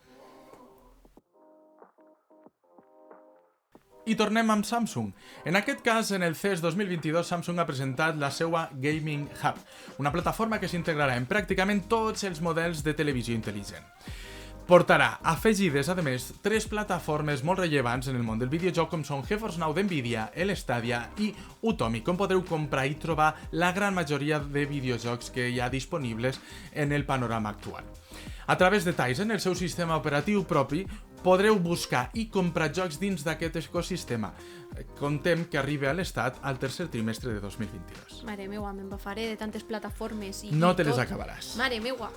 I 4.03 4.17
tornem 4.19 4.49
amb 4.51 4.65
Samsung. 4.67 5.13
En 5.47 5.55
aquest 5.55 5.79
cas, 5.79 6.09
en 6.11 6.25
el 6.27 6.35
CES 6.35 6.59
2022, 6.59 7.23
Samsung 7.23 7.61
ha 7.63 7.67
presentat 7.69 8.19
la 8.19 8.33
seva 8.35 8.65
Gaming 8.83 9.29
Hub, 9.39 9.61
una 10.03 10.11
plataforma 10.11 10.59
que 10.59 10.67
s'integrarà 10.67 11.15
en 11.15 11.29
pràcticament 11.29 11.85
tots 11.87 12.27
els 12.27 12.43
models 12.43 12.83
de 12.83 12.97
televisió 12.99 13.31
intel·ligent. 13.31 13.87
Portarà 14.63 15.17
afegides, 15.27 15.89
a 15.91 15.95
més, 15.99 16.29
tres 16.41 16.63
plataformes 16.71 17.41
molt 17.43 17.59
rellevants 17.59 18.07
en 18.07 18.15
el 18.15 18.23
món 18.23 18.39
del 18.39 18.47
videojoc 18.51 18.87
com 18.93 19.01
són 19.03 19.25
GeForce 19.27 19.59
Now 19.59 19.73
d'NVIDIA, 19.75 20.29
el 20.39 20.53
Stadia 20.55 21.01
i 21.19 21.33
Utomic, 21.67 22.07
on 22.07 22.15
podreu 22.19 22.45
comprar 22.47 22.85
i 22.87 22.95
trobar 22.95 23.33
la 23.51 23.73
gran 23.75 23.93
majoria 23.97 24.39
de 24.39 24.63
videojocs 24.69 25.33
que 25.35 25.49
hi 25.51 25.59
ha 25.59 25.67
disponibles 25.69 26.39
en 26.71 26.95
el 26.95 27.03
panorama 27.05 27.51
actual. 27.51 27.83
A 28.47 28.55
través 28.57 28.85
de 28.87 28.93
Tizen, 28.95 29.31
el 29.35 29.41
seu 29.43 29.55
sistema 29.55 29.97
operatiu 29.99 30.45
propi, 30.47 30.85
podreu 31.23 31.59
buscar 31.59 32.05
i 32.19 32.29
comprar 32.31 32.71
jocs 32.75 33.01
dins 33.03 33.23
d'aquest 33.27 33.59
ecosistema. 33.65 34.31
Contem 34.99 35.43
que 35.51 35.59
arriba 35.59 35.89
a 35.91 35.93
l'estat 35.95 36.39
al 36.41 36.57
tercer 36.59 36.87
trimestre 36.91 37.35
de 37.35 37.43
2022. 37.43 38.23
Mare 38.27 38.47
meua, 38.47 38.71
m'embafaré 38.71 39.27
de 39.27 39.35
tantes 39.39 39.67
plataformes 39.67 40.45
i 40.47 40.51
No 40.55 40.71
te 40.75 40.87
les 40.87 40.95
tot. 40.95 41.03
acabaràs. 41.03 41.57
Mare 41.59 41.79
meua. 41.83 42.11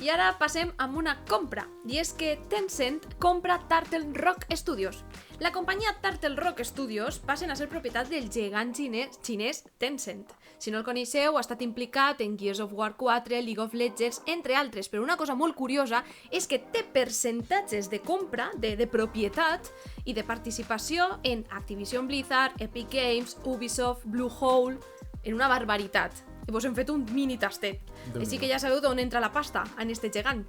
I 0.00 0.08
ara 0.08 0.30
passem 0.40 0.70
amb 0.80 0.96
una 0.96 1.12
compra, 1.28 1.66
i 1.84 1.98
és 2.00 2.14
que 2.16 2.36
Tencent 2.48 3.02
compra 3.20 3.58
Turtle 3.68 4.14
Rock 4.16 4.46
Studios. 4.56 5.02
La 5.40 5.50
companyia 5.52 5.92
Turtle 6.00 6.36
Rock 6.38 6.62
Studios 6.64 7.18
passen 7.18 7.50
a 7.50 7.56
ser 7.56 7.68
propietat 7.68 8.08
del 8.08 8.30
gegant 8.32 8.72
xinès, 8.76 9.18
xinès 9.26 9.64
Tencent. 9.82 10.30
Si 10.60 10.72
no 10.72 10.80
el 10.80 10.86
coneixeu, 10.86 11.36
ha 11.36 11.42
estat 11.44 11.60
implicat 11.64 12.20
en 12.24 12.38
Gears 12.40 12.62
of 12.64 12.72
War 12.76 12.94
4, 12.96 13.42
League 13.44 13.60
of 13.60 13.74
Legends, 13.74 14.22
entre 14.28 14.56
altres, 14.56 14.88
però 14.88 15.02
una 15.02 15.18
cosa 15.20 15.36
molt 15.36 15.56
curiosa 15.56 16.02
és 16.30 16.48
que 16.48 16.60
té 16.60 16.84
percentatges 16.84 17.90
de 17.92 18.00
compra, 18.04 18.50
de, 18.56 18.76
de 18.76 18.88
propietat 18.88 19.68
i 20.04 20.16
de 20.16 20.24
participació 20.24 21.10
en 21.24 21.44
Activision 21.50 22.08
Blizzard, 22.08 22.60
Epic 22.60 22.92
Games, 22.92 23.36
Ubisoft, 23.44 24.04
Bluehole, 24.04 24.78
en 25.24 25.34
una 25.34 25.48
barbaritat. 25.48 26.29
I 26.48 26.52
vos 26.54 26.64
hem 26.64 26.74
fet 26.74 26.90
un 26.90 27.04
mini 27.14 27.38
tastet. 27.38 27.82
Déu-n'hi-do. 27.84 28.24
Així 28.24 28.40
que 28.40 28.48
ja 28.50 28.60
sabeu 28.62 28.80
d'on 28.82 28.98
entra 29.02 29.20
la 29.20 29.32
pasta 29.32 29.64
en 29.78 29.90
este 29.90 30.10
gegant. 30.12 30.44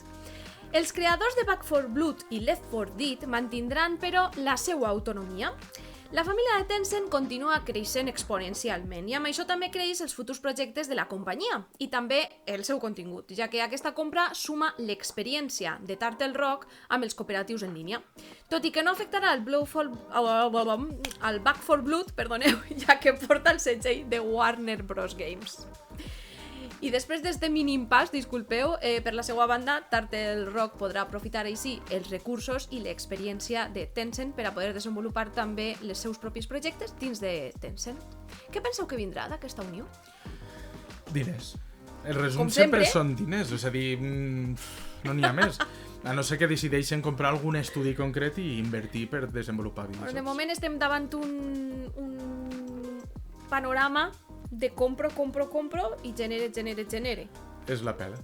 Els 0.72 0.94
creadors 0.96 1.36
de 1.36 1.44
Back 1.44 1.66
4 1.68 1.90
Blood 1.92 2.30
i 2.32 2.40
Left 2.48 2.70
4 2.72 2.96
Dead 2.96 3.26
mantindran, 3.28 3.98
però, 4.00 4.30
la 4.40 4.56
seva 4.56 4.88
autonomia. 4.88 5.52
La 6.12 6.26
família 6.26 6.58
de 6.60 6.66
Tencent 6.68 7.06
continua 7.08 7.62
creixent 7.64 8.10
exponencialment 8.12 9.06
i 9.08 9.14
amb 9.16 9.30
això 9.30 9.46
també 9.48 9.70
creix 9.72 10.02
els 10.04 10.12
futurs 10.12 10.42
projectes 10.44 10.90
de 10.92 10.98
la 10.98 11.06
companyia 11.08 11.62
i 11.80 11.88
també 11.94 12.18
el 12.52 12.66
seu 12.68 12.82
contingut, 12.84 13.32
ja 13.38 13.48
que 13.48 13.62
aquesta 13.64 13.94
compra 13.96 14.26
suma 14.36 14.74
l'experiència 14.78 15.78
de 15.88 15.96
Turtle 16.02 16.36
Rock 16.36 16.68
amb 16.90 17.08
els 17.08 17.16
cooperatius 17.16 17.64
en 17.64 17.72
línia. 17.80 18.02
Tot 18.52 18.68
i 18.68 18.74
que 18.76 18.84
no 18.84 18.92
afectarà 18.92 19.32
el, 19.38 19.46
Blowfall, 19.48 19.94
el 20.12 21.40
Back 21.48 21.64
4 21.64 21.88
Blood, 21.88 22.12
perdoneu, 22.20 22.60
ja 22.84 23.00
que 23.00 23.16
porta 23.16 23.56
el 23.56 23.64
segell 23.64 24.04
de 24.12 24.20
Warner 24.20 24.82
Bros. 24.84 25.16
Games. 25.16 25.62
I 26.82 26.90
després 26.90 27.22
d'este 27.22 27.46
mini 27.54 27.76
impàs, 27.78 28.10
disculpeu, 28.10 28.72
eh, 28.82 29.02
per 29.06 29.14
la 29.14 29.22
seva 29.22 29.46
banda, 29.46 29.76
Turtle 29.92 30.48
Rock 30.50 30.80
podrà 30.80 31.04
aprofitar 31.06 31.44
així 31.46 31.76
els 31.94 32.10
recursos 32.10 32.68
i 32.74 32.80
l'experiència 32.82 33.68
de 33.70 33.86
Tencent 33.86 34.34
per 34.34 34.48
a 34.50 34.54
poder 34.56 34.72
desenvolupar 34.74 35.28
també 35.36 35.76
els 35.84 36.02
seus 36.02 36.18
propis 36.18 36.48
projectes 36.50 36.96
dins 36.98 37.22
de 37.22 37.52
Tencent. 37.62 38.00
Què 38.50 38.64
penseu 38.66 38.88
que 38.90 38.98
vindrà 38.98 39.28
d'aquesta 39.30 39.62
unió? 39.62 39.86
Diners. 41.14 41.54
El 42.04 42.18
resum 42.18 42.48
Com 42.48 42.50
sempre. 42.50 42.82
sempre. 42.82 42.92
són 42.92 43.16
diners, 43.16 43.52
és 43.52 43.66
a 43.66 43.70
dir, 43.70 44.00
mm, 44.02 44.56
no 45.06 45.14
n'hi 45.14 45.24
ha 45.24 45.34
més. 45.34 45.60
A 46.04 46.16
no 46.18 46.24
ser 46.26 46.40
que 46.42 46.48
decideixen 46.50 47.00
comprar 47.00 47.30
algun 47.30 47.60
estudi 47.60 47.94
concret 47.94 48.40
i 48.42 48.58
invertir 48.58 49.04
per 49.08 49.28
desenvolupar 49.30 49.86
Però 49.86 49.92
videojocs. 49.94 50.16
de 50.18 50.24
moment 50.26 50.50
estem 50.50 50.80
davant 50.80 51.06
un, 51.14 51.92
un 51.94 53.04
panorama 53.52 54.08
de 54.52 54.70
compro, 54.76 55.10
compro, 55.16 55.50
compro 55.50 55.96
i 56.04 56.14
genere, 56.16 56.52
genere, 56.54 56.86
genere. 56.86 57.28
És 57.68 57.82
la 57.82 57.96
pela. 57.98 58.20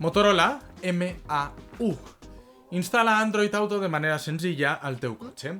Motorola 0.00 0.60
MAU. 0.80 1.92
Instal·la 2.70 3.18
Android 3.20 3.54
Auto 3.54 3.80
de 3.82 3.88
manera 3.90 4.18
senzilla 4.18 4.78
al 4.80 5.00
teu 5.02 5.18
cotxe. 5.18 5.58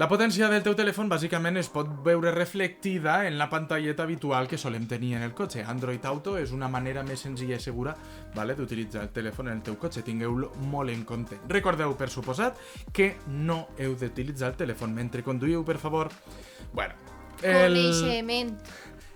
La 0.00 0.08
potència 0.08 0.46
del 0.48 0.62
teu 0.64 0.72
telèfon 0.72 1.10
bàsicament 1.12 1.60
es 1.60 1.68
pot 1.68 1.88
veure 2.04 2.30
reflectida 2.32 3.26
en 3.28 3.36
la 3.36 3.50
pantalleta 3.52 4.06
habitual 4.06 4.48
que 4.48 4.56
solem 4.56 4.86
tenir 4.88 5.14
en 5.18 5.22
el 5.22 5.34
cotxe. 5.36 5.66
Android 5.68 6.04
Auto 6.08 6.38
és 6.40 6.50
una 6.56 6.68
manera 6.72 7.02
més 7.04 7.20
senzilla 7.20 7.58
i 7.60 7.60
segura 7.60 7.92
vale, 8.34 8.56
d'utilitzar 8.56 9.04
el 9.04 9.12
telèfon 9.12 9.50
en 9.52 9.60
el 9.60 9.62
teu 9.62 9.76
cotxe. 9.76 10.02
Tingueu-lo 10.02 10.54
molt 10.72 10.90
en 10.90 11.04
compte. 11.04 11.38
Recordeu, 11.46 11.92
per 11.96 12.08
suposat, 12.08 12.56
que 12.92 13.12
no 13.28 13.66
heu 13.76 13.92
d'utilitzar 14.00 14.54
el 14.54 14.60
telèfon 14.64 14.96
mentre 14.96 15.22
conduïu, 15.22 15.60
per 15.62 15.76
favor. 15.76 16.08
Bueno, 16.72 16.96
Coneixement. 17.42 18.56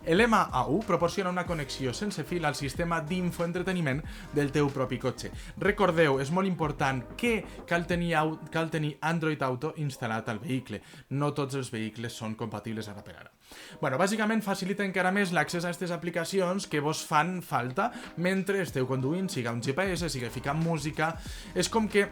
el 0.07 0.21
MAU 0.29 0.85
proporciona 0.87 1.31
una 1.31 1.45
connexió 1.47 1.93
sense 1.93 2.23
fil 2.23 2.45
al 2.47 2.55
sistema 2.55 3.01
d'infoentreteniment 3.03 4.05
del 4.37 4.53
teu 4.55 4.69
propi 4.71 5.01
cotxe. 5.03 5.33
Recordeu, 5.59 6.21
és 6.23 6.31
molt 6.31 6.47
important 6.47 7.01
que 7.19 7.41
cal 7.67 7.89
tenir, 7.91 8.13
au- 8.15 8.37
cal 8.55 8.71
tenir 8.71 8.93
Android 9.01 9.43
Auto 9.43 9.73
instal·lat 9.83 10.29
al 10.31 10.39
vehicle. 10.39 10.81
No 11.11 11.33
tots 11.35 11.59
els 11.59 11.73
vehicles 11.75 12.13
són 12.15 12.37
compatibles 12.39 12.87
ara 12.89 13.03
per 13.03 13.17
ara. 13.17 13.33
Bueno, 13.81 13.99
bàsicament 13.99 14.43
facilita 14.47 14.85
encara 14.87 15.11
més 15.11 15.33
l'accés 15.35 15.65
a 15.65 15.69
aquestes 15.73 15.91
aplicacions 15.91 16.69
que 16.71 16.79
vos 16.81 17.03
fan 17.05 17.41
falta 17.43 17.91
mentre 18.17 18.63
esteu 18.63 18.87
conduint, 18.87 19.29
siga 19.29 19.51
un 19.51 19.61
GPS, 19.63 20.09
siga 20.09 20.31
ficant 20.31 20.63
música... 20.63 21.17
És 21.55 21.69
com 21.69 21.89
que 21.89 22.07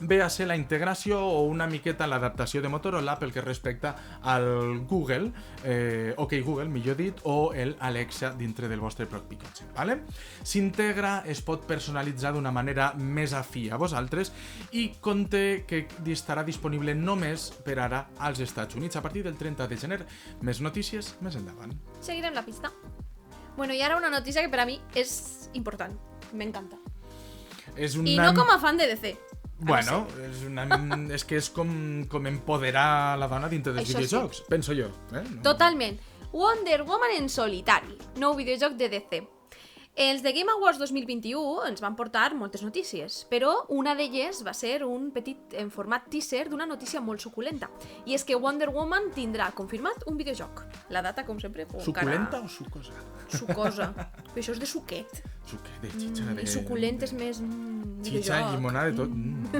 ve 0.00 0.22
a 0.22 0.28
ser 0.30 0.46
la 0.48 0.56
integració 0.56 1.20
o 1.20 1.42
una 1.48 1.66
miqueta 1.66 2.06
l'adaptació 2.06 2.62
de 2.62 2.70
Motorola 2.70 3.16
pel 3.18 3.32
que 3.32 3.42
respecta 3.42 3.94
al 4.22 4.80
Google, 4.88 5.32
eh, 5.64 6.14
OK 6.16 6.34
Google, 6.44 6.68
millor 6.68 6.96
dit, 6.96 7.20
o 7.24 7.52
el 7.52 7.76
Alexa 7.80 8.32
dintre 8.38 8.68
del 8.68 8.80
vostre 8.80 9.06
propi 9.06 9.36
cotxe. 9.36 9.66
Vale? 9.76 10.00
S'integra, 10.42 11.22
es 11.26 11.42
pot 11.42 11.66
personalitzar 11.66 12.32
d'una 12.34 12.52
manera 12.54 12.92
més 12.94 13.34
afí 13.34 13.68
a 13.70 13.78
vosaltres 13.80 14.32
i 14.72 14.88
conté 15.00 15.64
que 15.68 15.86
estarà 16.12 16.44
disponible 16.46 16.94
només 16.94 17.50
per 17.64 17.78
ara 17.82 18.06
als 18.18 18.40
Estats 18.44 18.78
Units 18.78 18.96
a 18.96 19.02
partir 19.02 19.24
del 19.24 19.36
30 19.38 19.68
de 19.68 19.76
gener. 19.76 20.00
Més 20.42 20.62
notícies 20.64 21.16
més 21.20 21.36
endavant. 21.38 21.74
Seguirem 22.00 22.34
la 22.34 22.44
pista. 22.46 22.72
Bueno, 23.56 23.74
i 23.74 23.82
ara 23.82 23.96
una 23.96 24.10
notícia 24.10 24.42
que 24.42 24.50
per 24.52 24.62
a 24.62 24.66
mi 24.68 24.78
és 24.94 25.50
important. 25.58 25.96
M'encanta. 26.32 26.78
És 27.74 27.96
una... 27.98 28.10
I 28.10 28.16
no 28.20 28.34
com 28.36 28.50
a 28.50 28.58
fan 28.62 28.78
de 28.78 28.86
DC. 28.90 29.16
Bueno, 29.58 30.04
és, 30.22 30.44
una, 30.46 30.66
és 31.14 31.24
que 31.26 31.38
és 31.40 31.48
com, 31.50 31.70
com 32.10 32.28
empoderar 32.30 33.16
la 33.18 33.26
dona 33.30 33.50
dintre 33.50 33.74
dels 33.74 33.88
Això 33.88 33.98
sí. 33.98 34.04
videojocs, 34.06 34.44
penso 34.50 34.76
jo. 34.76 34.92
Eh? 35.10 35.24
No? 35.24 35.42
Totalment. 35.50 35.98
Wonder 36.32 36.82
Woman 36.86 37.16
en 37.16 37.28
solitari, 37.32 37.96
nou 38.22 38.36
videojoc 38.38 38.76
de 38.78 38.90
DC. 38.92 39.24
Els 39.98 40.22
de 40.22 40.30
Game 40.32 40.46
Awards 40.52 40.78
2021 40.78 41.64
ens 41.66 41.80
van 41.82 41.96
portar 41.98 42.28
moltes 42.38 42.62
notícies, 42.62 43.24
però 43.26 43.50
una 43.74 43.96
d'elles 43.98 44.44
va 44.46 44.52
ser 44.54 44.84
un 44.86 45.08
petit 45.10 45.56
en 45.58 45.72
format 45.74 46.04
teaser 46.12 46.44
d'una 46.52 46.68
notícia 46.70 47.00
molt 47.02 47.18
suculenta. 47.24 47.66
I 48.06 48.14
és 48.14 48.22
que 48.22 48.36
Wonder 48.38 48.68
Woman 48.70 49.08
tindrà 49.16 49.48
confirmat 49.58 50.04
un 50.06 50.16
videojoc. 50.20 50.62
La 50.94 51.02
data, 51.02 51.24
com 51.26 51.40
sempre, 51.42 51.66
pues, 51.66 51.82
Suculenta 51.82 52.38
o 52.40 52.48
sucosa? 52.48 52.94
Sucosa. 53.26 53.88
Però 54.30 54.38
això 54.44 54.54
és 54.54 54.60
de 54.62 54.66
suquet. 54.70 55.18
Suque 55.50 55.74
de 55.82 55.90
xitxa, 55.90 56.22
Mm, 56.28 56.36
de... 56.36 56.42
I 56.42 56.46
suculent 56.46 57.02
és 57.02 57.12
més... 57.18 57.40
Mm, 57.42 57.98
Xitxa, 58.06 58.38
llimonada, 58.52 58.92
de 58.92 58.96
tot. 59.02 59.10
Mm. 59.10 59.50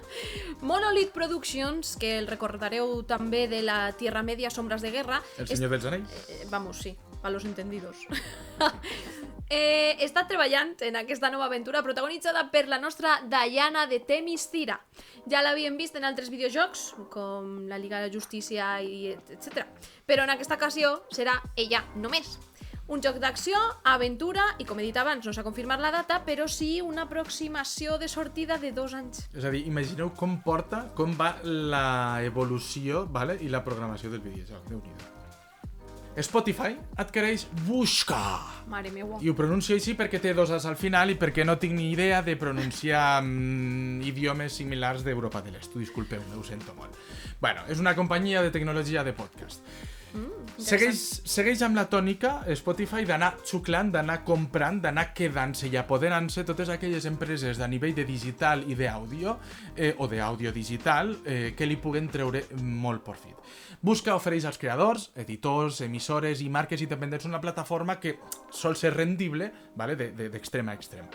Monolith 0.70 1.12
Productions, 1.12 1.96
que 2.00 2.16
el 2.18 2.26
recordareu 2.32 3.02
també 3.04 3.44
de 3.48 3.60
la 3.60 3.92
Tierra 3.92 4.22
Media 4.22 4.48
Sombras 4.48 4.80
de 4.80 4.90
Guerra, 4.94 5.20
El 5.36 5.44
és- 5.44 5.52
senyor 5.58 5.70
dels 5.76 5.84
anells? 5.84 6.16
Eh, 6.30 6.46
vamos, 6.48 6.78
sí, 6.80 6.96
a 7.22 7.28
los 7.30 7.44
entendidos. 7.44 8.06
eh, 9.48 9.96
està 10.04 10.26
treballant 10.28 10.74
en 10.86 10.98
aquesta 11.00 11.30
nova 11.32 11.46
aventura 11.50 11.82
protagonitzada 11.82 12.44
per 12.52 12.66
la 12.68 12.78
nostra 12.82 13.18
Diana 13.26 13.86
de 13.86 14.00
Temiscira. 14.06 14.78
Ja 15.30 15.42
l'havíem 15.42 15.76
vist 15.78 15.96
en 15.96 16.04
altres 16.04 16.30
videojocs, 16.32 16.92
com 17.12 17.68
la 17.70 17.78
Liga 17.78 18.00
de 18.00 18.08
la 18.08 18.14
Justícia 18.14 18.74
i 18.82 19.12
etc. 19.14 19.66
Però 20.06 20.24
en 20.24 20.34
aquesta 20.34 20.58
ocasió 20.58 21.02
serà 21.10 21.40
ella 21.56 21.84
només. 21.96 22.38
Un 22.92 23.00
joc 23.00 23.20
d'acció, 23.22 23.56
aventura 23.88 24.42
i, 24.58 24.66
com 24.68 24.80
he 24.80 24.84
dit 24.88 24.98
abans, 24.98 25.24
no 25.24 25.32
s'ha 25.32 25.44
confirmat 25.46 25.80
la 25.80 25.92
data, 25.94 26.18
però 26.26 26.48
sí 26.50 26.82
una 26.82 27.06
aproximació 27.06 27.96
de 27.96 28.10
sortida 28.10 28.58
de 28.58 28.72
dos 28.76 28.92
anys. 28.98 29.28
És 29.32 29.46
a 29.46 29.54
dir, 29.54 29.62
imagineu 29.70 30.12
com 30.18 30.36
porta, 30.44 30.88
com 30.98 31.16
va 31.16 31.36
la 31.46 32.20
evolució 32.26 33.06
vale? 33.06 33.38
i 33.40 33.48
la 33.48 33.64
programació 33.64 34.10
del 34.12 34.24
videojoc. 34.26 34.68
déu 34.68 34.82
nhi 34.82 35.11
Spotify 36.20 36.74
adquireix 37.00 37.46
Busca. 37.64 38.18
Mare 38.68 38.90
meua. 38.92 39.16
I 39.24 39.30
ho 39.30 39.34
pronuncio 39.36 39.76
així 39.78 39.94
perquè 39.96 40.20
té 40.20 40.34
dos 40.36 40.50
as 40.52 40.66
al 40.68 40.76
final 40.76 41.14
i 41.14 41.16
perquè 41.16 41.46
no 41.48 41.56
tinc 41.60 41.72
ni 41.78 41.88
idea 41.94 42.20
de 42.22 42.34
pronunciar 42.36 43.22
mm, 43.22 44.02
idiomes 44.10 44.58
similars 44.60 45.06
d'Europa 45.06 45.40
de 45.40 45.54
l'Est. 45.54 45.72
Ho 45.72 45.80
disculpeu-me, 45.80 46.36
ho 46.36 46.44
sento 46.44 46.76
molt. 46.76 46.98
Bueno, 47.40 47.64
és 47.72 47.80
una 47.80 47.96
companyia 47.96 48.42
de 48.44 48.52
tecnologia 48.52 49.04
de 49.04 49.16
podcast. 49.16 49.64
Segueix, 50.58 50.98
segueix 51.26 51.62
amb 51.64 51.76
la 51.78 51.86
tònica 51.90 52.42
Spotify 52.58 53.06
d'anar 53.08 53.32
xuclant, 53.48 53.88
d'anar 53.94 54.18
comprant, 54.26 54.78
d'anar 54.84 55.08
quedant-se 55.16 55.70
i 55.72 55.76
apoderant-se 55.80 56.44
totes 56.46 56.68
aquelles 56.70 57.06
empreses 57.08 57.58
de 57.58 57.68
nivell 57.72 57.94
de 57.96 58.04
digital 58.06 58.62
i 58.70 58.76
d'àudio 58.78 59.38
eh, 59.76 59.94
o 59.98 60.06
d'àudio 60.10 60.52
digital 60.52 61.14
eh, 61.24 61.54
que 61.56 61.66
li 61.66 61.76
puguen 61.80 62.08
treure 62.12 62.44
molt 62.62 63.02
profit. 63.02 63.34
Busca 63.82 64.14
ofereix 64.14 64.44
als 64.46 64.60
creadors, 64.62 65.08
editors, 65.18 65.80
emissores 65.82 66.44
i 66.44 66.50
marques 66.52 66.84
independents 66.84 67.26
una 67.26 67.40
plataforma 67.42 67.98
que 67.98 68.18
sol 68.50 68.76
ser 68.76 68.92
rendible 68.94 69.50
vale, 69.74 69.96
de- 69.96 70.12
de- 70.12 70.28
d'extrem 70.30 70.68
a 70.68 70.74
extrem. 70.78 71.08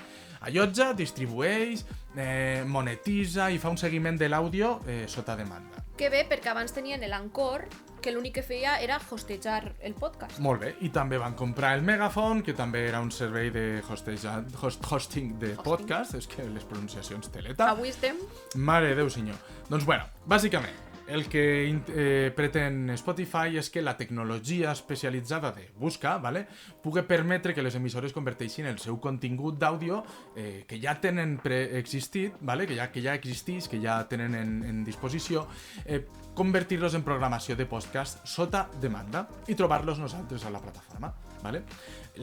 Allotja, 0.48 0.94
distribueix, 0.96 1.82
eh, 2.16 2.64
monetitza 2.66 3.50
i 3.52 3.58
fa 3.60 3.68
un 3.68 3.76
seguiment 3.76 4.16
de 4.16 4.30
l'àudio 4.32 4.78
eh, 4.88 5.04
sota 5.12 5.36
demanda. 5.36 5.84
Que 6.00 6.08
bé, 6.14 6.22
perquè 6.30 6.54
abans 6.54 6.72
tenien 6.72 7.04
l'Ancor, 7.04 7.66
que 8.00 8.14
l'únic 8.14 8.38
que 8.38 8.44
feia 8.46 8.78
era 8.80 8.96
hostejar 9.02 9.74
el 9.84 9.98
podcast. 9.98 10.40
Molt 10.40 10.62
bé, 10.64 10.70
i 10.88 10.92
també 10.94 11.20
van 11.20 11.36
comprar 11.36 11.74
el 11.76 11.84
Megafon, 11.84 12.46
que 12.48 12.56
també 12.56 12.86
era 12.88 13.02
un 13.04 13.12
servei 13.12 13.52
de 13.52 13.82
hosteja, 13.84 14.38
host, 14.62 14.88
hosting 14.88 15.36
de 15.42 15.52
podcast, 15.66 16.16
és 16.16 16.30
que 16.32 16.48
les 16.48 16.64
pronunciacions 16.64 17.28
teleta. 17.34 17.68
Avui 17.74 17.92
estem... 17.92 18.22
Mare 18.56 18.94
de 18.94 19.02
Déu 19.02 19.12
senyor. 19.12 19.42
Doncs 19.68 19.84
bueno, 19.90 20.08
bàsicament, 20.32 20.87
el 21.08 21.28
que 21.30 21.44
eh, 21.72 22.32
pretén 22.36 22.90
Spotify 23.00 23.58
és 23.60 23.70
que 23.72 23.82
la 23.82 23.96
tecnologia 23.98 24.74
especialitzada 24.76 25.54
de 25.56 25.70
busca 25.80 26.18
vale, 26.22 26.46
pugui 26.84 27.04
permetre 27.08 27.56
que 27.56 27.64
les 27.64 27.76
emissores 27.80 28.14
converteixin 28.16 28.68
el 28.68 28.80
seu 28.84 29.00
contingut 29.04 29.58
d'àudio 29.60 30.04
eh, 30.36 30.66
que 30.68 30.82
ja 30.84 30.98
tenen 31.02 31.38
preexistit, 31.44 32.36
vale, 32.42 32.68
que, 32.68 32.76
ja, 32.76 32.92
que 32.92 33.04
ja 33.04 33.16
existeix, 33.16 33.70
que 33.72 33.82
ja 33.84 34.02
tenen 34.10 34.36
en, 34.36 34.58
en 34.68 34.84
disposició, 34.88 35.48
eh, 35.86 36.04
convertir-los 36.38 36.94
en 36.94 37.08
programació 37.08 37.56
de 37.56 37.66
podcast 37.66 38.22
sota 38.28 38.68
demanda 38.82 39.28
i 39.48 39.56
trobar-los 39.56 40.04
nosaltres 40.04 40.46
a 40.46 40.54
la 40.54 40.62
plataforma. 40.62 41.16
Vale? 41.44 41.64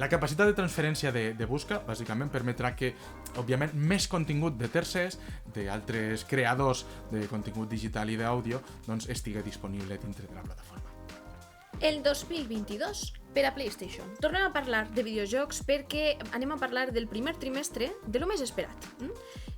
La 0.00 0.08
capacitat 0.10 0.50
de 0.50 0.56
transferència 0.58 1.12
de, 1.14 1.28
de 1.38 1.46
busca 1.46 1.78
bàsicament 1.86 2.32
permetrà 2.32 2.72
que, 2.74 2.92
òbviament, 3.38 3.74
més 3.74 4.08
contingut 4.10 4.58
de 4.58 4.70
tercers, 4.72 5.20
d'altres 5.54 6.26
creadors 6.30 6.84
de 7.12 7.26
contingut 7.30 7.70
digital 7.70 8.10
i 8.10 8.18
d'àudio, 8.18 8.62
doncs 8.88 9.08
estigui 9.12 9.44
disponible 9.46 9.98
dintre 10.02 10.26
de 10.26 10.34
la 10.34 10.42
plataforma. 10.42 10.90
El 11.82 12.02
2022 12.02 13.12
per 13.34 13.44
a 13.48 13.54
PlayStation. 13.54 14.06
Tornem 14.22 14.44
a 14.46 14.52
parlar 14.54 14.84
de 14.94 15.02
videojocs 15.02 15.64
perquè 15.66 16.14
anem 16.36 16.54
a 16.54 16.58
parlar 16.60 16.86
del 16.94 17.08
primer 17.10 17.34
trimestre 17.42 17.90
de 18.06 18.22
lo 18.22 18.30
més 18.30 18.42
esperat. 18.44 18.86
Mm? 19.02 19.10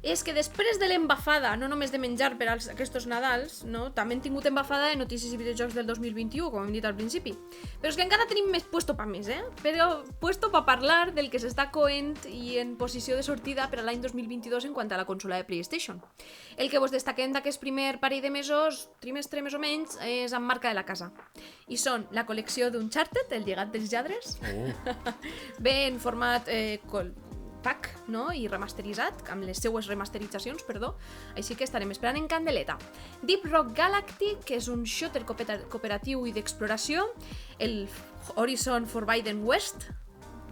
És 0.07 0.21
que 0.23 0.31
després 0.31 0.77
de 0.79 0.87
l'embafada, 0.87 1.57
no 1.59 1.67
només 1.67 1.91
de 1.91 1.99
menjar 1.99 2.29
per 2.39 2.47
als, 2.53 2.69
aquests 2.71 3.09
Nadals, 3.11 3.57
no? 3.67 3.89
també 3.97 4.15
hem 4.15 4.21
tingut 4.23 4.45
embafada 4.47 4.93
de 4.93 5.01
notícies 5.01 5.33
i 5.35 5.39
videojocs 5.41 5.75
del 5.75 5.89
2021, 5.89 6.47
com 6.53 6.63
hem 6.63 6.77
dit 6.77 6.87
al 6.87 6.95
principi. 6.95 7.33
Però 7.83 7.91
és 7.91 7.99
que 7.99 8.05
encara 8.07 8.29
tenim 8.31 8.47
més 8.53 8.63
puesto 8.71 8.95
pa 8.95 9.03
més, 9.11 9.27
eh? 9.27 9.41
Però 9.65 9.89
puesto 10.23 10.53
pa 10.55 10.63
parlar 10.69 11.11
del 11.17 11.27
que 11.33 11.43
s'està 11.43 11.73
coent 11.75 12.15
i 12.31 12.61
en 12.63 12.77
posició 12.79 13.19
de 13.19 13.27
sortida 13.27 13.67
per 13.73 13.83
a 13.83 13.89
l'any 13.89 13.99
2022 14.07 14.71
en 14.71 14.79
quant 14.79 14.95
a 14.95 15.03
la 15.03 15.09
consola 15.11 15.43
de 15.43 15.49
PlayStation. 15.51 15.99
El 16.55 16.71
que 16.71 16.79
vos 16.79 16.95
destaquem 16.95 17.35
d'aquest 17.35 17.59
primer 17.59 17.97
parell 17.99 18.23
de 18.23 18.31
mesos, 18.31 18.87
trimestre 19.03 19.43
més 19.43 19.59
o 19.59 19.63
menys, 19.63 19.99
és 20.07 20.31
en 20.39 20.47
marca 20.47 20.71
de 20.71 20.79
la 20.79 20.87
casa. 20.87 21.11
I 21.67 21.83
són 21.83 22.07
la 22.15 22.29
col·lecció 22.31 22.71
d'Uncharted, 22.71 23.35
el 23.35 23.43
Llegat 23.51 23.75
dels 23.75 23.91
lladres. 23.91 24.39
Oh. 24.39 25.15
Ve 25.67 25.81
en 25.91 25.99
format 25.99 26.47
eh, 26.47 26.79
col 26.87 27.11
pack, 27.63 27.91
no? 28.09 28.29
I 28.33 28.47
remasteritzat, 28.49 29.25
amb 29.33 29.45
les 29.45 29.59
seues 29.63 29.87
remasteritzacions, 29.91 30.63
perdó. 30.67 30.95
Així 31.37 31.55
que 31.57 31.65
estarem 31.65 31.91
esperant 31.91 32.17
en 32.21 32.29
candeleta. 32.29 32.79
Deep 33.23 33.47
Rock 33.51 33.73
Galactic, 33.77 34.45
que 34.45 34.57
és 34.57 34.69
un 34.69 34.85
shooter 34.85 35.25
coopera- 35.25 35.63
cooperatiu 35.69 36.27
i 36.27 36.33
d'exploració. 36.33 37.09
El 37.59 37.89
Horizon 38.37 38.87
Forbidden 38.87 39.45
West, 39.45 39.89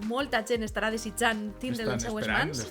molta 0.09 0.43
gent 0.47 0.63
estarà 0.67 0.91
desitjant 0.91 1.53
tindre 1.61 1.85
les 1.87 2.03
seues 2.03 2.27
mans, 2.29 2.65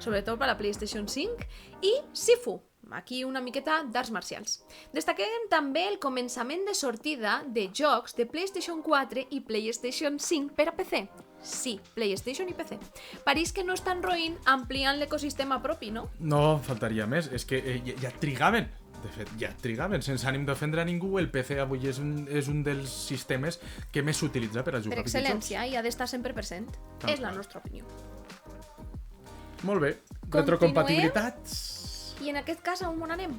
sobretot 0.00 0.38
per 0.38 0.46
la 0.48 0.56
PlayStation 0.56 1.06
5, 1.08 1.44
i 1.82 1.92
Sifu, 2.12 2.60
aquí 2.96 3.22
una 3.24 3.40
miqueta 3.40 3.82
d'arts 3.86 4.10
marcials. 4.14 4.60
Destaquem 4.92 5.48
també 5.50 5.86
el 5.88 5.98
començament 6.02 6.66
de 6.68 6.74
sortida 6.74 7.40
de 7.46 7.68
jocs 7.72 8.16
de 8.18 8.26
PlayStation 8.26 8.82
4 8.82 9.26
i 9.30 9.40
PlayStation 9.46 10.18
5 10.18 10.54
per 10.56 10.68
a 10.70 10.76
PC. 10.76 11.06
Sí, 11.42 11.78
PlayStation 11.94 12.48
i 12.50 12.54
PC. 12.54 12.76
París 13.24 13.52
que 13.56 13.64
no 13.64 13.72
estan 13.72 14.02
roïnt 14.04 14.36
ampliant 14.44 15.00
l'ecosistema 15.00 15.60
propi, 15.62 15.90
no? 15.90 16.10
No, 16.20 16.58
faltaria 16.64 17.06
més. 17.08 17.30
És 17.32 17.46
que 17.48 17.62
eh, 17.62 17.80
ja, 17.86 17.96
ja 18.02 18.12
trigaven. 18.20 18.68
De 19.00 19.08
fet, 19.14 19.30
ja 19.40 19.48
trigaven. 19.62 20.04
Sense 20.04 20.28
ànim 20.28 20.44
d'ofendre 20.44 20.82
a 20.82 20.84
ningú, 20.84 21.14
el 21.18 21.30
PC 21.32 21.56
avui 21.62 21.88
és 21.88 21.98
un, 22.02 22.26
és 22.28 22.50
un 22.52 22.60
dels 22.66 22.92
sistemes 23.08 23.56
que 23.92 24.04
més 24.04 24.20
s'utilitza 24.20 24.64
per 24.66 24.76
a 24.76 24.82
jugar 24.84 25.00
Per 25.00 25.06
excel·lència, 25.06 25.64
i 25.64 25.76
ha 25.76 25.82
d'estar 25.86 26.10
100%. 26.10 26.76
Tal 27.00 27.14
és 27.14 27.24
la 27.24 27.30
qual. 27.30 27.40
nostra 27.40 27.64
opinió. 27.64 27.88
Molt 29.64 29.80
bé. 29.80 29.94
Continuem. 29.96 30.42
Retrocompatibilitats. 30.44 31.79
I 32.20 32.30
en 32.30 32.40
aquest 32.40 32.62
cas, 32.62 32.82
on 32.86 33.10
anem? 33.10 33.34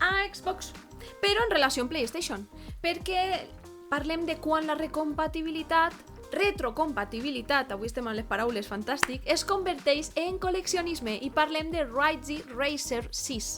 A 0.00 0.26
Xbox. 0.28 0.72
Però 1.20 1.44
en 1.44 1.52
relació 1.52 1.84
amb 1.84 1.92
PlayStation. 1.92 2.46
Perquè 2.84 3.46
parlem 3.90 4.26
de 4.28 4.36
quan 4.40 4.68
la 4.68 4.76
recompatibilitat 4.78 5.96
retrocompatibilitat, 6.30 7.72
avui 7.74 7.88
estem 7.90 8.06
amb 8.06 8.18
les 8.18 8.26
paraules 8.28 8.68
fantàstic, 8.70 9.24
es 9.26 9.42
converteix 9.46 10.12
en 10.20 10.38
col·leccionisme 10.38 11.16
i 11.26 11.30
parlem 11.34 11.72
de 11.74 11.82
Ridge 11.88 12.44
Racer 12.54 13.02
6. 13.10 13.48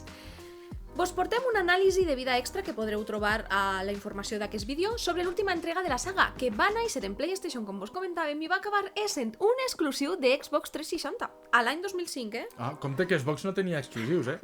Vos 0.92 1.08
portem 1.16 1.40
una 1.48 1.62
anàlisi 1.64 2.02
de 2.04 2.12
vida 2.12 2.34
extra 2.36 2.60
que 2.60 2.74
podreu 2.76 3.00
trobar 3.08 3.46
a 3.48 3.80
la 3.80 3.94
informació 3.94 4.36
d'aquest 4.36 4.66
vídeo 4.68 4.98
sobre 5.00 5.24
l'última 5.24 5.54
entrega 5.56 5.80
de 5.80 5.88
la 5.88 5.96
saga, 5.96 6.26
que 6.36 6.50
va 6.52 6.66
néixer 6.74 7.00
en 7.08 7.14
PlayStation, 7.16 7.64
com 7.64 7.78
vos 7.80 7.90
comentàvem, 7.94 8.42
i 8.44 8.50
va 8.50 8.58
acabar 8.60 8.82
essent 9.00 9.32
un 9.40 9.62
exclusiu 9.64 10.18
de 10.20 10.34
Xbox 10.36 10.68
360, 10.74 11.30
a 11.48 11.62
l'any 11.64 11.80
2005, 11.80 12.36
eh? 12.36 12.44
Ah, 12.58 12.74
compte 12.76 13.06
que 13.08 13.16
Xbox 13.16 13.46
no 13.48 13.54
tenia 13.56 13.80
exclusius, 13.80 14.28
eh? 14.34 14.38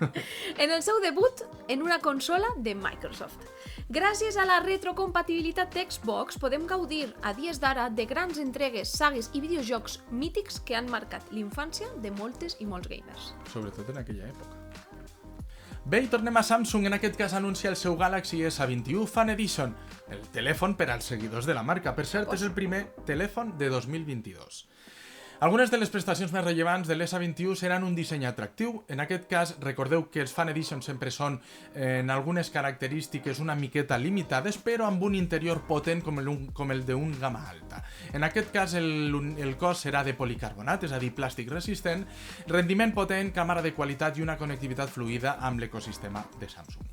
en 0.64 0.72
el 0.72 0.80
seu 0.80 0.96
debut 1.04 1.44
en 1.68 1.84
una 1.84 2.00
consola 2.00 2.48
de 2.56 2.72
Microsoft. 2.72 3.44
Gràcies 3.92 4.40
a 4.40 4.48
la 4.48 4.62
retrocompatibilitat 4.64 5.76
d'Xbox 5.76 6.40
podem 6.40 6.64
gaudir 6.64 7.10
a 7.20 7.34
dies 7.36 7.60
d'ara 7.60 7.90
de 7.92 8.08
grans 8.08 8.40
entregues, 8.40 8.96
sagues 8.96 9.28
i 9.36 9.44
videojocs 9.44 10.00
mítics 10.08 10.56
que 10.64 10.80
han 10.80 10.88
marcat 10.88 11.28
l'infància 11.36 11.92
de 12.00 12.16
moltes 12.16 12.56
i 12.64 12.70
molts 12.70 12.88
gamers. 12.88 13.34
Sobretot 13.52 13.92
en 13.92 14.00
aquella 14.00 14.32
època. 14.32 14.62
Bé, 15.84 15.98
i 16.04 16.06
tornem 16.06 16.36
a 16.38 16.44
Samsung, 16.46 16.84
en 16.86 16.94
aquest 16.94 17.16
cas 17.18 17.32
anuncia 17.34 17.66
el 17.68 17.74
seu 17.76 17.96
Galaxy 17.98 18.38
S21 18.46 19.08
Fan 19.10 19.32
Edition, 19.32 19.72
el 20.14 20.20
telèfon 20.30 20.76
per 20.78 20.86
als 20.94 21.08
seguidors 21.10 21.48
de 21.48 21.56
la 21.58 21.64
marca. 21.66 21.90
Per 21.96 22.04
cert, 22.06 22.30
és 22.30 22.44
el 22.46 22.52
primer 22.54 22.84
telèfon 23.08 23.50
de 23.58 23.66
2022. 23.72 24.62
Algunes 25.42 25.72
de 25.72 25.78
les 25.80 25.90
prestacions 25.90 26.30
més 26.30 26.44
rellevants 26.44 26.86
de 26.86 26.94
l'S21 26.94 27.56
seran 27.58 27.82
un 27.82 27.96
disseny 27.96 28.28
atractiu. 28.28 28.76
En 28.86 29.00
aquest 29.02 29.24
cas, 29.26 29.52
recordeu 29.58 30.04
que 30.06 30.20
els 30.22 30.30
Fan 30.36 30.52
Edition 30.52 30.84
sempre 30.86 31.10
són 31.10 31.40
eh, 31.74 31.96
en 31.98 32.12
algunes 32.14 32.46
característiques 32.54 33.40
una 33.42 33.56
miqueta 33.58 33.98
limitades, 33.98 34.60
però 34.62 34.86
amb 34.86 35.02
un 35.02 35.16
interior 35.18 35.64
potent 35.66 36.04
com 36.06 36.22
el, 36.22 36.30
com 36.54 36.70
el 36.70 36.84
d'un 36.86 37.16
gamma 37.18 37.42
alta. 37.50 37.82
En 38.14 38.22
aquest 38.22 38.54
cas, 38.54 38.76
el, 38.78 39.18
el 39.42 39.56
cos 39.58 39.82
serà 39.88 40.04
de 40.06 40.14
policarbonat, 40.14 40.86
és 40.86 40.94
a 40.94 41.02
dir, 41.02 41.10
plàstic 41.18 41.50
resistent, 41.50 42.06
rendiment 42.46 42.94
potent, 42.94 43.34
càmera 43.34 43.66
de 43.66 43.74
qualitat 43.74 44.22
i 44.22 44.22
una 44.22 44.38
connectivitat 44.38 44.94
fluida 44.94 45.40
amb 45.42 45.58
l'ecosistema 45.58 46.22
de 46.38 46.54
Samsung. 46.54 46.86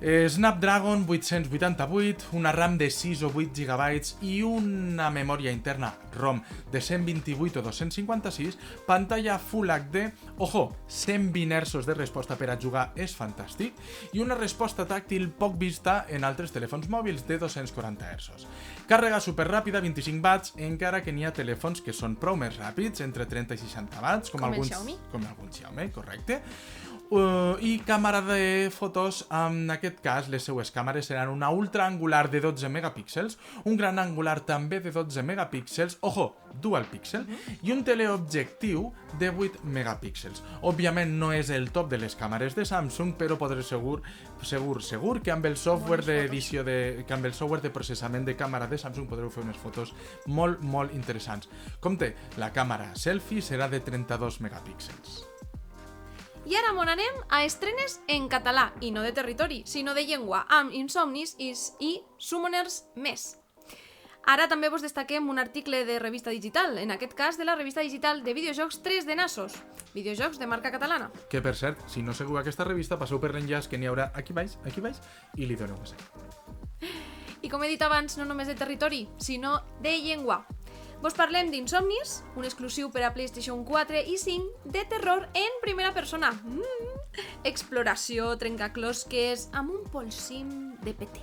Eh, 0.00 0.28
Snapdragon 0.28 1.04
888, 1.08 2.26
una 2.32 2.52
RAM 2.52 2.78
de 2.78 2.88
6 2.88 3.24
o 3.24 3.32
8 3.34 3.50
GB 3.66 4.22
i 4.22 4.42
una 4.46 5.08
memòria 5.10 5.50
interna 5.50 5.90
ROM 6.14 6.38
de 6.70 6.80
128 6.80 7.58
o 7.58 7.62
256, 7.62 8.58
pantalla 8.86 9.40
Full 9.40 9.68
HD, 9.68 10.12
ojo, 10.38 10.76
120 10.86 11.58
Hz 11.58 11.84
de 11.84 11.94
resposta 11.94 12.36
per 12.38 12.52
a 12.52 12.58
jugar 12.60 12.92
és 12.94 13.16
fantàstic, 13.18 13.74
i 14.14 14.22
una 14.22 14.38
resposta 14.38 14.86
tàctil 14.86 15.32
poc 15.34 15.58
vista 15.58 16.04
en 16.08 16.22
altres 16.22 16.54
telèfons 16.54 16.86
mòbils 16.88 17.26
de 17.26 17.40
240 17.42 18.06
Hz. 18.14 18.46
Càrrega 18.86 19.18
superràpida, 19.18 19.82
25 19.82 20.22
watts, 20.22 20.54
encara 20.62 21.02
que 21.02 21.10
n'hi 21.12 21.26
ha 21.26 21.34
telèfons 21.34 21.82
que 21.82 21.92
són 21.92 22.14
prou 22.14 22.38
més 22.38 22.54
ràpids, 22.54 23.02
entre 23.02 23.26
30 23.26 23.58
i 23.58 23.64
60 23.66 23.98
watts, 24.00 24.30
com, 24.30 24.38
Com 24.38 24.46
el 24.46 24.54
alguns, 24.54 24.70
Xiaomi. 24.70 24.96
com 25.10 25.26
algun 25.26 25.50
Xiaomi, 25.50 25.90
correcte. 25.90 26.38
Uh, 27.08 27.56
I 27.64 27.78
càmera 27.88 28.18
de 28.20 28.68
fotos, 28.68 29.22
en 29.32 29.70
aquest 29.72 30.02
cas 30.04 30.26
les 30.28 30.44
seues 30.44 30.68
càmeres 30.68 31.06
seran 31.08 31.30
una 31.32 31.48
ultra 31.48 31.86
angular 31.88 32.26
de 32.28 32.42
12 32.44 32.68
megapíxels, 32.68 33.38
un 33.64 33.78
gran 33.80 33.96
angular 33.98 34.42
també 34.44 34.82
de 34.84 34.92
12 34.92 35.24
megapíxels, 35.24 35.96
ojo, 36.04 36.34
dual 36.60 36.84
píxel, 36.90 37.24
i 37.64 37.72
un 37.72 37.80
teleobjectiu 37.84 38.90
de 39.22 39.30
8 39.32 39.64
megapíxels. 39.64 40.42
Òbviament 40.60 41.16
no 41.16 41.30
és 41.32 41.48
el 41.48 41.70
top 41.72 41.88
de 41.94 42.02
les 42.02 42.12
càmeres 42.12 42.52
de 42.58 42.68
Samsung, 42.68 43.16
però 43.16 43.40
podré 43.40 43.64
segur, 43.64 44.02
segur, 44.44 44.82
segur 44.84 45.22
que 45.24 45.32
amb 45.32 45.48
el 45.48 45.56
software 45.56 46.04
d'edició 46.04 46.60
de, 46.60 47.06
que 47.08 47.16
amb 47.16 47.24
el 47.24 47.32
software 47.32 47.64
de 47.64 47.72
processament 47.72 48.28
de 48.28 48.36
càmera 48.36 48.68
de 48.68 48.76
Samsung 48.76 49.08
podreu 49.08 49.32
fer 49.32 49.46
unes 49.48 49.56
fotos 49.56 49.96
molt, 50.26 50.60
molt 50.60 50.92
interessants. 50.92 51.48
Compte, 51.80 52.12
la 52.36 52.52
càmera 52.52 52.92
selfie 53.00 53.40
serà 53.40 53.72
de 53.72 53.80
32 53.80 54.42
megapíxels. 54.44 55.37
I 56.48 56.54
ara 56.56 56.70
mon 56.72 56.88
anem 56.88 57.12
a 57.28 57.42
estrenes 57.44 57.98
en 58.08 58.24
català, 58.32 58.70
i 58.80 58.88
no 58.88 59.02
de 59.04 59.10
territori, 59.12 59.58
sinó 59.68 59.92
de 59.92 60.06
llengua, 60.08 60.46
amb 60.48 60.72
Insomnis 60.72 61.34
i, 61.36 61.50
i 61.84 61.90
Summoners 62.16 62.86
més. 62.96 63.34
Ara 64.24 64.46
també 64.48 64.70
vos 64.72 64.80
destaquem 64.80 65.28
un 65.28 65.36
article 65.42 65.82
de 65.84 65.98
revista 66.00 66.32
digital, 66.32 66.78
en 66.80 66.94
aquest 66.94 67.12
cas 67.12 67.36
de 67.36 67.44
la 67.44 67.56
revista 67.58 67.84
digital 67.84 68.22
de 68.24 68.32
videojocs 68.32 68.80
3 68.80 69.04
de 69.04 69.18
Nasos, 69.20 69.58
videojocs 69.92 70.40
de 70.40 70.48
marca 70.48 70.72
catalana. 70.72 71.10
Que, 71.28 71.42
per 71.44 71.52
cert, 71.52 71.84
si 71.84 72.00
no 72.00 72.16
seguiu 72.16 72.40
aquesta 72.40 72.64
revista, 72.64 72.96
passeu 72.96 73.20
per 73.20 73.34
l'enllaç 73.36 73.68
que 73.68 73.76
n'hi 73.76 73.92
haurà 73.92 74.08
aquí 74.16 74.32
baix, 74.32 74.56
aquí 74.64 74.80
baix, 74.80 75.02
i 75.36 75.44
li 75.44 75.58
doneu 75.60 75.76
a 75.76 75.92
seguir. 75.92 76.96
I 77.44 77.52
com 77.52 77.60
he 77.62 77.68
dit 77.68 77.84
abans, 77.84 78.16
no 78.16 78.24
només 78.24 78.48
de 78.48 78.56
territori, 78.56 79.04
sinó 79.20 79.58
de 79.84 79.98
llengua. 80.00 80.46
Vos 80.98 81.14
parlem 81.14 81.52
d'Insomnis, 81.52 82.24
un 82.34 82.42
exclusiu 82.42 82.88
per 82.90 83.04
a 83.06 83.12
PlayStation 83.14 83.60
4 83.64 84.00
i 84.10 84.16
5 84.18 84.66
de 84.74 84.82
terror 84.90 85.28
en 85.38 85.60
primera 85.62 85.92
persona. 85.94 86.32
Mm. 86.42 86.96
Exploració, 87.46 88.32
trencaclosques, 88.40 89.46
amb 89.54 89.76
un 89.76 89.84
polsim 89.92 90.50
de 90.82 90.96
PT. 90.98 91.22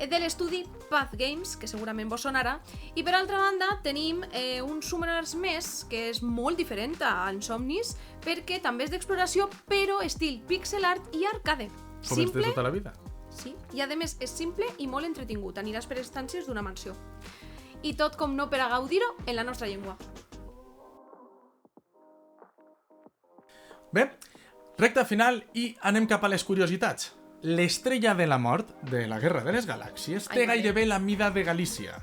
És 0.00 0.08
de 0.08 0.20
l'estudi 0.22 0.62
Path 0.88 1.18
Games, 1.18 1.56
que 1.58 1.68
segurament 1.68 2.08
vos 2.08 2.22
sonarà, 2.24 2.54
i 2.94 3.02
per 3.02 3.16
altra 3.18 3.42
banda 3.42 3.72
tenim 3.82 4.22
eh, 4.30 4.62
un 4.62 4.78
Summoners 4.86 5.34
més, 5.34 5.72
que 5.90 6.06
és 6.14 6.22
molt 6.22 6.62
diferent 6.62 6.94
a 7.02 7.26
Insomnis, 7.34 7.96
perquè 8.24 8.62
també 8.62 8.86
és 8.86 8.94
d'exploració, 8.94 9.50
però 9.68 9.98
estil 10.06 10.38
pixel 10.46 10.86
art 10.86 11.10
i 11.10 11.26
arcade. 11.26 11.66
Com 12.06 12.22
els 12.22 12.32
de 12.32 12.46
tota 12.52 12.64
la 12.64 12.72
vida. 12.72 12.94
Sí, 13.34 13.52
i 13.74 13.82
a 13.82 13.90
més 13.98 14.16
és 14.22 14.30
simple 14.30 14.66
i 14.78 14.86
molt 14.90 15.06
entretingut. 15.10 15.58
Aniràs 15.58 15.86
per 15.90 15.98
instàncies 15.98 16.46
d'una 16.46 16.62
mansió. 16.62 16.94
I 17.82 17.94
tot 17.96 18.16
com 18.20 18.34
no 18.36 18.50
per 18.50 18.60
a 18.60 18.68
gaudir-ho 18.68 19.14
en 19.26 19.36
la 19.36 19.44
nostra 19.44 19.68
llengua. 19.68 19.96
Bé, 23.92 24.04
recta 24.78 25.04
final 25.04 25.40
i 25.58 25.70
anem 25.88 26.06
cap 26.06 26.24
a 26.24 26.30
les 26.30 26.44
curiositats. 26.44 27.14
L'estrella 27.42 28.12
de 28.14 28.26
la 28.28 28.38
mort 28.38 28.74
de 28.90 29.06
la 29.08 29.18
Guerra 29.18 29.40
de 29.46 29.54
les 29.56 29.66
Galàxies 29.66 30.28
té 30.28 30.44
gairebé 30.46 30.84
la 30.86 30.98
mida 31.00 31.30
de 31.30 31.44
Galícia. 31.44 31.96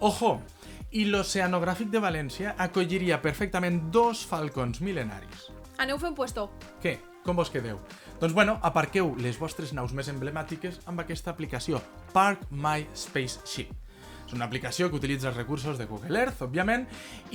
Ojo! 0.00 0.40
I 0.92 1.06
l'Oceanogràfic 1.08 1.88
de 1.88 2.02
València 2.04 2.52
acolliria 2.60 3.22
perfectament 3.22 3.78
dos 3.94 4.26
falcons 4.28 4.82
milenaris. 4.84 5.46
Aneu 5.80 5.96
fent 6.02 6.18
puesto. 6.18 6.50
Què? 6.82 6.98
Com 7.24 7.38
vos 7.38 7.48
quedeu? 7.48 7.78
Doncs 8.20 8.34
bueno, 8.34 8.58
aparqueu 8.60 9.14
les 9.22 9.38
vostres 9.40 9.72
naus 9.72 9.94
més 9.96 10.10
emblemàtiques 10.12 10.82
amb 10.90 11.00
aquesta 11.00 11.32
aplicació, 11.32 11.80
Park 12.12 12.44
My 12.50 12.84
Spaceship. 12.92 13.81
És 14.32 14.36
una 14.38 14.46
aplicació 14.48 14.86
que 14.88 14.96
utilitza 14.96 15.28
els 15.28 15.36
recursos 15.36 15.76
de 15.76 15.84
Google 15.84 16.16
Earth, 16.16 16.38
òbviament, 16.46 16.86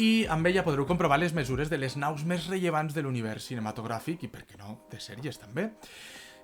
i 0.02 0.26
amb 0.34 0.48
ella 0.50 0.64
podreu 0.66 0.88
comprovar 0.90 1.20
les 1.22 1.36
mesures 1.38 1.70
de 1.70 1.78
les 1.78 1.94
naus 1.94 2.24
més 2.26 2.48
rellevants 2.50 2.96
de 2.96 3.04
l'univers 3.06 3.46
cinematogràfic 3.52 4.24
i, 4.26 4.30
per 4.34 4.48
què 4.50 4.58
no, 4.58 4.80
de 4.90 4.98
sèries 4.98 5.38
també. 5.38 5.68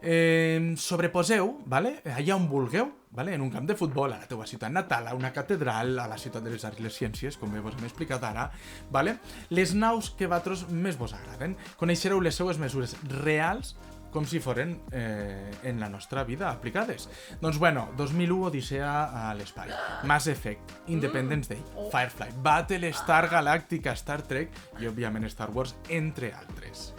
Eh, 0.06 0.76
sobreposeu, 0.78 1.50
vale? 1.66 1.96
allà 2.06 2.36
on 2.36 2.46
vulgueu, 2.52 2.92
vale? 3.18 3.34
en 3.34 3.42
un 3.42 3.50
camp 3.50 3.66
de 3.66 3.74
futbol, 3.80 4.14
a 4.14 4.20
la 4.22 4.30
teua 4.30 4.46
ciutat 4.46 4.70
natal, 4.70 5.10
a 5.10 5.16
una 5.18 5.34
catedral, 5.34 5.96
a 5.98 6.06
la 6.12 6.20
ciutat 6.22 6.46
de 6.46 6.54
les 6.54 6.68
arts 6.70 6.78
i 6.78 6.86
les 6.86 7.02
ciències, 7.02 7.40
com 7.42 7.50
bé 7.50 7.64
vos 7.64 7.74
hem 7.80 7.90
explicat 7.90 8.30
ara, 8.30 8.46
vale? 8.94 9.18
les 9.50 9.74
naus 9.74 10.12
que 10.14 10.30
vosaltres 10.30 10.68
més 10.70 11.02
vos 11.02 11.18
agraden. 11.18 11.58
Coneixereu 11.82 12.22
les 12.22 12.38
seues 12.38 12.62
mesures 12.62 12.94
reals 13.24 13.74
com 14.14 14.28
si 14.30 14.40
foren 14.44 14.76
eh, 14.92 15.52
en 15.64 15.80
la 15.82 15.90
nostra 15.90 16.24
vida 16.24 16.52
aplicades. 16.52 17.10
Doncs 17.42 17.58
bueno, 17.60 17.90
2001 17.98 18.50
Odissea 18.52 18.94
a 19.24 19.34
l'espai, 19.38 19.74
Mass 20.10 20.30
Effect, 20.32 20.76
Independence 20.94 21.50
Day, 21.56 21.64
Firefly, 21.92 22.38
Battlestar 22.46 23.28
Galactica, 23.32 23.96
Star 23.98 24.22
Trek 24.28 24.54
i 24.80 24.88
òbviament 24.90 25.28
Star 25.32 25.50
Wars, 25.52 25.76
entre 25.90 26.32
altres. 26.38 26.92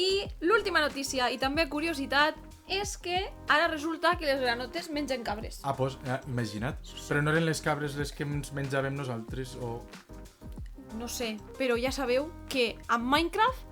I 0.00 0.24
l'última 0.46 0.80
notícia, 0.84 1.28
i 1.32 1.38
també 1.40 1.66
curiositat, 1.68 2.38
és 2.70 2.94
que 3.02 3.18
ara 3.50 3.66
resulta 3.68 4.14
que 4.16 4.28
les 4.28 4.38
granotes 4.40 4.88
mengen 4.94 5.24
cabres. 5.26 5.58
Ah, 5.64 5.74
doncs, 5.76 5.98
eh, 6.06 6.20
imagina't. 6.30 6.78
Però 7.08 7.22
no 7.22 7.34
eren 7.34 7.48
les 7.48 7.60
cabres 7.60 7.96
les 7.98 8.14
que 8.14 8.24
ens 8.24 8.54
menjàvem 8.54 8.94
nosaltres 8.94 9.56
o... 9.58 9.80
No 10.98 11.06
sé, 11.10 11.36
però 11.58 11.76
ja 11.78 11.92
sabeu 11.94 12.30
que 12.50 12.72
amb 12.88 13.06
Minecraft 13.10 13.69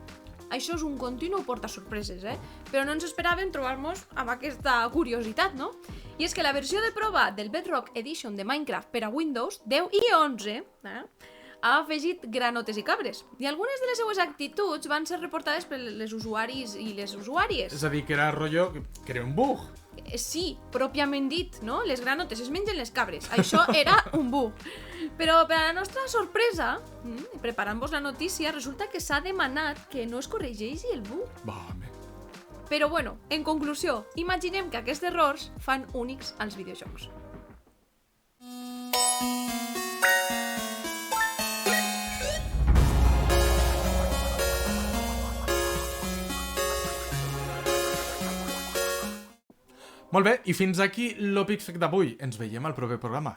això 0.50 0.76
és 0.76 0.84
un 0.86 0.96
continu 0.98 1.40
porta 1.46 1.68
sorpreses, 1.68 2.24
eh? 2.24 2.36
Però 2.70 2.84
no 2.84 2.94
ens 2.96 3.06
esperàvem 3.08 3.52
trobar-nos 3.54 4.04
amb 4.16 4.32
aquesta 4.34 4.80
curiositat, 4.94 5.56
no? 5.58 5.72
I 6.18 6.26
és 6.26 6.34
que 6.34 6.42
la 6.42 6.54
versió 6.56 6.82
de 6.82 6.92
prova 6.94 7.28
del 7.30 7.50
Bedrock 7.50 7.92
Edition 7.94 8.36
de 8.36 8.46
Minecraft 8.48 8.90
per 8.90 9.04
a 9.06 9.10
Windows 9.12 9.60
10 9.66 9.92
i 9.94 10.00
11 10.16 10.56
eh, 10.58 11.02
ha 11.60 11.74
afegit 11.80 12.24
granotes 12.30 12.78
i 12.78 12.84
cabres. 12.86 13.24
I 13.38 13.48
algunes 13.50 13.82
de 13.82 13.90
les 13.90 14.00
seues 14.00 14.18
actituds 14.22 14.90
van 14.90 15.06
ser 15.06 15.20
reportades 15.20 15.66
per 15.66 15.78
les 15.78 16.14
usuaris 16.14 16.74
i 16.78 16.92
les 16.98 17.14
usuàries. 17.18 17.74
És 17.74 17.84
a 17.84 17.92
dir, 17.92 18.04
que 18.06 18.16
era 18.18 18.30
rotllo... 18.34 18.70
que 19.04 19.14
era 19.14 19.24
un 19.24 19.34
bug. 19.34 19.66
Eh, 20.04 20.18
Sí, 20.18 20.58
pròpiament 20.72 21.28
dit, 21.28 21.60
no? 21.62 21.82
Les 21.84 22.00
granotes 22.00 22.40
es 22.40 22.50
mengen 22.50 22.76
les 22.76 22.90
cabres. 22.90 23.28
Això 23.30 23.64
era 23.82 23.98
un 24.12 24.30
bug. 24.30 24.52
Però 25.18 25.40
per 25.48 25.56
a 25.58 25.66
la 25.68 25.72
nostra 25.76 26.06
sorpresa, 26.08 26.78
mm, 27.04 27.40
preparant-vos 27.42 27.92
la 27.92 28.00
notícia, 28.00 28.52
resulta 28.52 28.88
que 28.88 29.00
s'ha 29.00 29.20
demanat 29.20 29.88
que 29.90 30.06
no 30.06 30.18
es 30.18 30.28
corregeixi 30.28 30.92
el 30.92 31.02
bug. 31.02 31.26
Va, 31.48 31.58
home. 31.70 31.86
Però 32.68 32.90
bueno, 32.90 33.16
en 33.30 33.44
conclusió, 33.44 34.04
imaginem 34.16 34.68
que 34.70 34.76
aquests 34.76 35.06
errors 35.08 35.50
fan 35.58 35.86
únics 35.94 36.34
als 36.38 36.54
videojocs. 36.56 37.08
Molt 50.08 50.24
bé, 50.24 50.38
i 50.48 50.54
fins 50.56 50.78
aquí 50.80 51.10
l'Opixfec 51.20 51.76
d'avui. 51.80 52.14
Ens 52.24 52.38
veiem 52.40 52.64
al 52.64 52.76
proper 52.76 52.96
programa. 53.00 53.34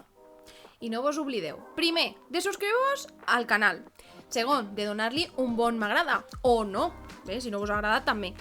I 0.81 0.89
no 0.89 1.03
vos 1.03 1.19
oblideu, 1.21 1.59
primer, 1.75 2.13
de 2.31 2.41
subscriure-vos 2.41 3.05
al 3.27 3.45
canal. 3.45 3.83
Segon, 4.31 4.71
de 4.73 4.87
donar-li 4.87 5.27
un 5.43 5.57
bon 5.59 5.77
m'agrada. 5.77 6.21
O 6.47 6.63
no, 6.63 6.93
bé, 7.27 7.41
si 7.43 7.51
no 7.51 7.59
vos 7.59 7.69
ha 7.69 7.81
agradat 7.81 8.07
també. 8.07 8.31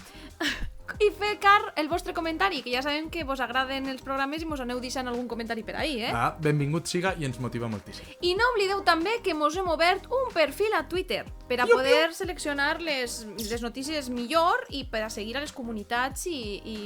I 0.99 1.11
fer 1.15 1.37
car 1.39 1.73
el 1.79 1.89
vostre 1.89 2.15
comentari, 2.15 2.63
que 2.63 2.73
ja 2.73 2.83
sabem 2.83 3.11
que 3.11 3.23
vos 3.27 3.39
agraden 3.43 3.87
els 3.91 4.03
programes 4.03 4.43
i 4.43 4.49
mos 4.49 4.63
aneu 4.63 4.81
deixant 4.83 5.07
algun 5.11 5.29
comentari 5.31 5.63
per 5.67 5.77
ahí, 5.79 6.01
eh? 6.03 6.11
Ah, 6.15 6.33
benvingut 6.43 6.91
siga 6.91 7.13
i 7.19 7.27
ens 7.29 7.39
motiva 7.43 7.69
moltíssim. 7.71 8.09
I 8.27 8.35
no 8.39 8.49
oblideu 8.55 8.83
també 8.87 9.19
que 9.23 9.35
mos 9.35 9.57
hem 9.59 9.71
obert 9.71 10.09
un 10.11 10.33
perfil 10.35 10.75
a 10.79 10.83
Twitter 10.91 11.23
per 11.49 11.61
a 11.63 11.69
poder 11.71 12.11
seleccionar 12.17 12.81
les, 12.83 13.23
les 13.39 13.63
notícies 13.63 14.11
millor 14.11 14.67
i 14.71 14.85
per 14.91 15.05
a 15.07 15.11
seguir 15.11 15.37
a 15.39 15.45
les 15.45 15.55
comunitats 15.55 16.27
i, 16.27 16.41
i 16.65 16.77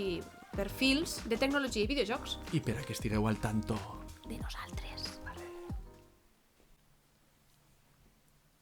perfils 0.57 1.19
de 1.29 1.37
tecnologia 1.40 1.85
i 1.85 1.90
videojocs 1.90 2.38
I 2.57 2.61
per 2.64 2.79
a 2.79 2.85
que 2.87 2.95
estigueu 2.97 3.27
al 3.29 3.38
tanto. 3.43 3.77
de 4.29 4.38
nosaltres. 4.38 5.21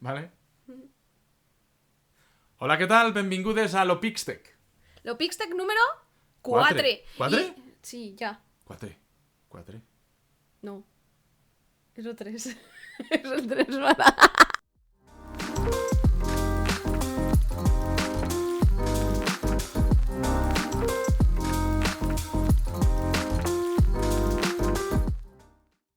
Vale? 0.03 0.25
Hola, 2.63 2.77
què 2.79 2.87
tal? 2.91 3.13
Benvingudes 3.15 3.75
a 3.75 3.85
l'Opixtec. 3.87 4.49
Lo 5.07 5.17
Pixtec 5.19 5.51
número 5.55 5.83
4. 6.43 6.63
Quatre. 6.63 6.93
Quatre? 7.17 7.43
Sí, 7.83 8.17
ja. 8.19 8.33
Quatre. 8.67 8.97
Quatre. 9.51 9.81
No. 10.63 10.77
És 11.95 12.07
el 12.07 12.15
3. 12.17 12.47
és 13.11 13.31
el 13.37 13.47
3, 13.51 13.79
para. 13.83 14.11